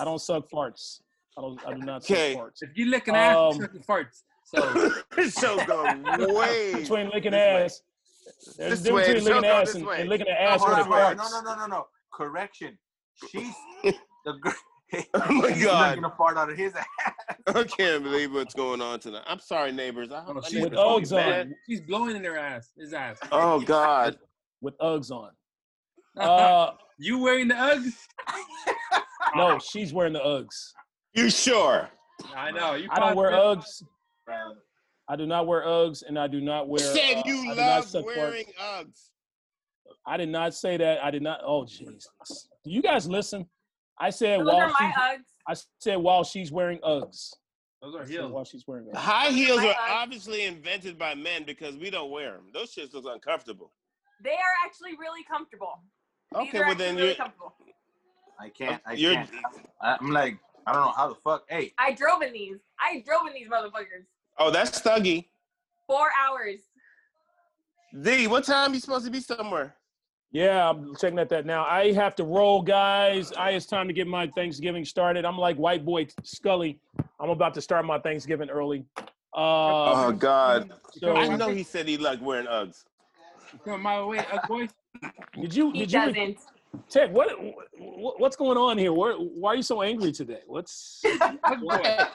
[0.00, 1.00] I don't suck farts.
[1.36, 1.60] I don't.
[1.66, 2.34] I do not Okay.
[2.34, 2.62] suck farts.
[2.62, 4.22] if you lick an ass, Um, you're sucking farts.
[4.54, 6.02] So this show's going
[6.34, 6.74] way.
[6.74, 7.64] Between licking This way.
[7.64, 7.82] ass,
[8.56, 10.00] there's This a difference way, between licking ass this and, way.
[10.00, 11.86] and licking an No, ass hold with on, a hold no, no, no, no, no.
[12.12, 12.78] Correction.
[13.30, 13.52] She's
[14.24, 14.52] the girl.
[15.12, 15.88] Oh my God.
[15.98, 16.86] knocking a fart out of his ass.
[17.48, 19.24] I can't believe what's going on tonight.
[19.26, 20.10] I'm sorry, neighbors.
[20.10, 21.54] I hope Oh, she's With to call you Uggs on.
[21.68, 22.70] she's blowing in her ass.
[22.74, 23.18] His ass.
[23.30, 24.16] Oh God.
[24.62, 25.30] with Uggs on.
[26.16, 27.92] Uh, you wearing the Uggs?
[29.36, 30.72] no, she's wearing the Uggs.
[31.12, 31.90] You sure?
[32.34, 32.72] I know.
[32.74, 33.82] You I don't wear probably- Uggs.
[35.10, 36.80] I do not wear Uggs, and I do not You wear.
[36.80, 38.84] said uh, you I love wearing farts.
[38.84, 39.00] Uggs.
[40.06, 41.02] I did not say that.
[41.04, 41.40] I did not.
[41.44, 42.08] Oh Jesus!
[42.64, 43.46] Do you guys listen?
[43.98, 45.24] I said Those while are my she's, Uggs.
[45.48, 47.32] I said while she's wearing Uggs.
[47.82, 48.32] Those are heels.
[48.32, 48.96] While she's wearing that.
[48.96, 49.74] High heels are Uggs.
[50.02, 52.46] obviously invented by men because we don't wear them.
[52.52, 53.72] Those shits look uncomfortable.
[54.22, 55.80] They are actually really comfortable.
[56.34, 57.54] Okay, are well then you're comfortable.
[58.40, 58.80] I can't.
[58.86, 59.30] I You're- can't.
[59.80, 61.44] I'm like, I don't know how the fuck.
[61.48, 62.58] Hey, I drove in these.
[62.80, 64.04] I drove in these motherfuckers.
[64.38, 65.26] Oh that's thuggy.
[65.86, 66.60] Four hours.
[68.02, 69.74] D, what time you supposed to be somewhere?
[70.30, 71.64] Yeah, I'm checking at that now.
[71.64, 73.32] I have to roll, guys.
[73.32, 75.24] I it's time to get my Thanksgiving started.
[75.24, 76.78] I'm like white boy Scully.
[77.18, 78.84] I'm about to start my Thanksgiving early.
[78.98, 80.70] Uh, oh God.
[80.92, 82.84] so I know he said he liked wearing Uggs.
[83.52, 84.68] You coming my way, Ugg boy?
[85.40, 86.38] did you He did you doesn't.
[86.90, 87.10] Tech?
[87.10, 87.28] What,
[87.78, 88.92] what what's going on here?
[88.92, 90.40] Where, why are you so angry today?
[90.46, 91.70] What's Ugg boy.
[91.70, 92.08] I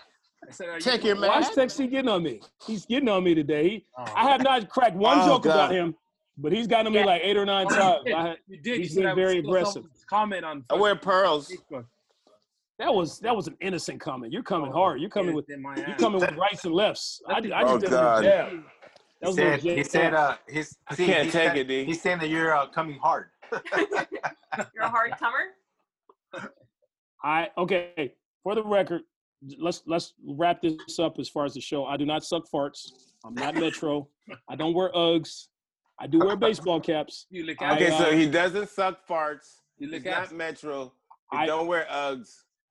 [0.52, 1.56] said, are you Check your why is man.
[1.56, 2.42] Tech C getting on me?
[2.66, 3.70] He's getting on me today.
[3.70, 4.06] He, Oh.
[4.16, 5.96] I have not cracked one Oh, joke about him,
[6.38, 7.06] but he's gotten on me Yeah.
[7.06, 8.02] like eight or nine Oh, times.
[8.06, 8.14] you did.
[8.16, 8.78] I had- You did.
[8.80, 9.86] he's you been very aggressive.
[10.10, 10.66] Comment on.
[10.70, 11.50] I wear pearls.
[11.50, 11.86] Facebook.
[12.80, 14.32] that was that was an innocent comment.
[14.34, 15.00] You're coming hard.
[15.00, 17.22] You're coming with in my you're coming with rights and lefts.
[17.28, 18.24] I, I just Oh, did a God.
[18.24, 18.32] little.
[18.32, 20.78] That he was a said, he said, uh, his.
[20.88, 21.86] I see, can't take said- it, D.
[21.86, 23.30] He's saying that you're uh, coming hard.
[24.74, 26.50] You're a hard comer.
[27.24, 28.14] I okay.
[28.44, 29.02] For the record,
[29.58, 31.86] let's let's wrap this up as far as the show.
[31.86, 32.92] I do not suck farts.
[33.26, 34.08] I'm not Metro.
[34.50, 35.48] I don't wear Uggs.
[36.00, 37.28] I do wear baseball caps.
[37.30, 37.76] You lick I, ass.
[37.76, 39.60] Okay, uh, so he doesn't suck farts.
[39.78, 40.94] You He's lick not Metro.
[41.32, 42.30] He I- don't wear Uggs.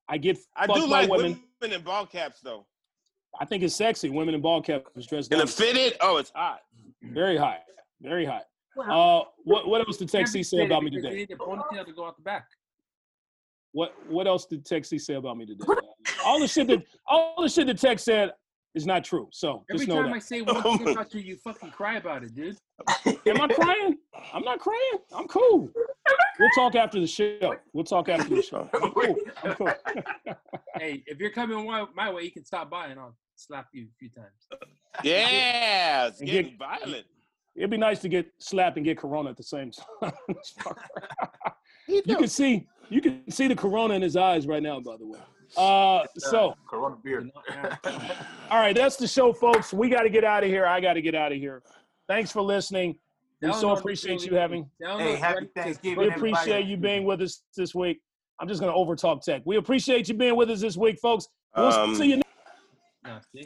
[0.09, 1.41] I get I do like women.
[1.61, 2.65] women in ball caps though.
[3.39, 4.09] I think it's sexy.
[4.09, 5.47] Women in ball caps dressed In down.
[5.47, 6.59] a fitted, oh, it's hot.
[7.01, 7.59] Very hot.
[8.01, 8.43] Very hot.
[8.75, 9.21] Wow.
[9.21, 11.09] Uh, what what else did Can't Tech C say about me today?
[11.11, 12.45] You need a ponytail to go out the back.
[13.71, 15.65] What what else did Tech C say about me today?
[16.25, 18.31] All the shit that all the shit that Tex said
[18.75, 19.27] is not true.
[19.31, 20.23] So Every just know time I that.
[20.23, 22.57] say one thing about you, you fucking cry about it, dude.
[23.27, 23.97] Am I crying?
[24.33, 24.97] I'm not crying.
[25.15, 25.69] I'm cool.
[26.39, 27.55] We'll talk after the show.
[27.73, 28.67] We'll talk after the show.
[28.73, 29.15] I'm cool.
[29.43, 29.73] I'm cool.
[30.75, 33.83] Hey, if you're coming my, my way, you can stop by and I'll slap you
[33.83, 34.63] a few times.
[35.03, 37.05] Yeah, it's getting get- violent.
[37.55, 39.71] It'd be nice to get slapped and get corona at the same
[40.01, 40.11] time.
[41.87, 45.05] You can see you can see the corona in his eyes right now, by the
[45.05, 45.19] way.
[45.57, 47.27] Uh, so Corona beer.
[48.51, 49.73] all right, that's the show, folks.
[49.73, 50.65] We got to get out of here.
[50.65, 51.61] I got to get out of here.
[52.07, 52.95] Thanks for listening.
[53.41, 54.69] We so appreciate you having.
[54.81, 56.31] download Hey, happy Reddit to- Thanksgiving, We everybody.
[56.31, 57.99] appreciate you being with us this week.
[58.39, 59.41] I'm just gonna overtalk tech.
[59.45, 61.27] We appreciate you being with us this week, folks.
[61.55, 62.15] We'll Um, see you.
[62.17, 62.29] Next-
[63.05, 63.41] No, see?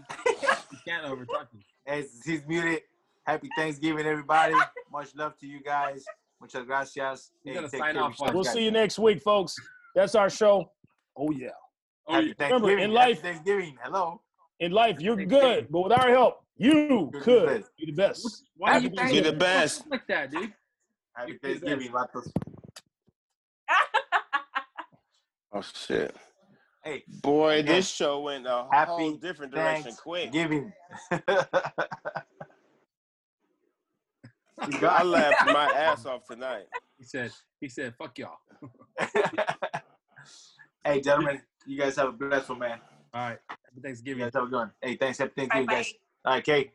[0.71, 1.65] You can't overtalk me.
[1.87, 2.81] Hey, he's muted.
[3.25, 4.53] Happy Thanksgiving, everybody.
[4.91, 6.03] Much love to you guys.
[6.41, 7.31] Muchas gracias.
[7.45, 9.55] We're Hey, gonna take sign care of off yourselves, we'll see you next week, folks.
[9.95, 10.69] That's our show.
[11.15, 11.49] Oh yeah.
[12.07, 12.33] Oh, Happy yeah.
[12.45, 12.83] Remember, Thanksgiving.
[12.83, 13.77] in Happy life- Thanksgiving.
[13.83, 14.21] Hello.
[14.59, 18.45] In life, you're good, but with our help, you You're could be the best.
[18.55, 19.23] Why Happy you Thanksgiving.
[19.23, 19.87] You're the best.
[19.89, 20.53] like that, dude?
[21.15, 21.47] Happy You're the.
[21.47, 22.31] Thanksgiving, vatos.
[25.53, 26.13] Oh shit.
[26.83, 30.31] Hey, Boy, Again, this show went a happy whole different direction quick.
[30.31, 30.71] Thanksgiving.
[31.11, 31.19] you
[34.87, 36.65] I laughed my ass off tonight.
[36.97, 37.31] He said,
[37.61, 38.37] he said, fuck y'all.
[40.85, 42.79] hey, gentlemen, you guys have a blessed one, man.
[43.13, 43.37] All right.
[43.49, 44.19] Happy Thanksgiving.
[44.19, 44.71] You guys have a good one.
[44.81, 45.17] Hey, thanks.
[45.17, 45.73] Happy Bye Thanksgiving, bye.
[45.75, 45.93] guys.
[46.25, 46.71] All right, Kay.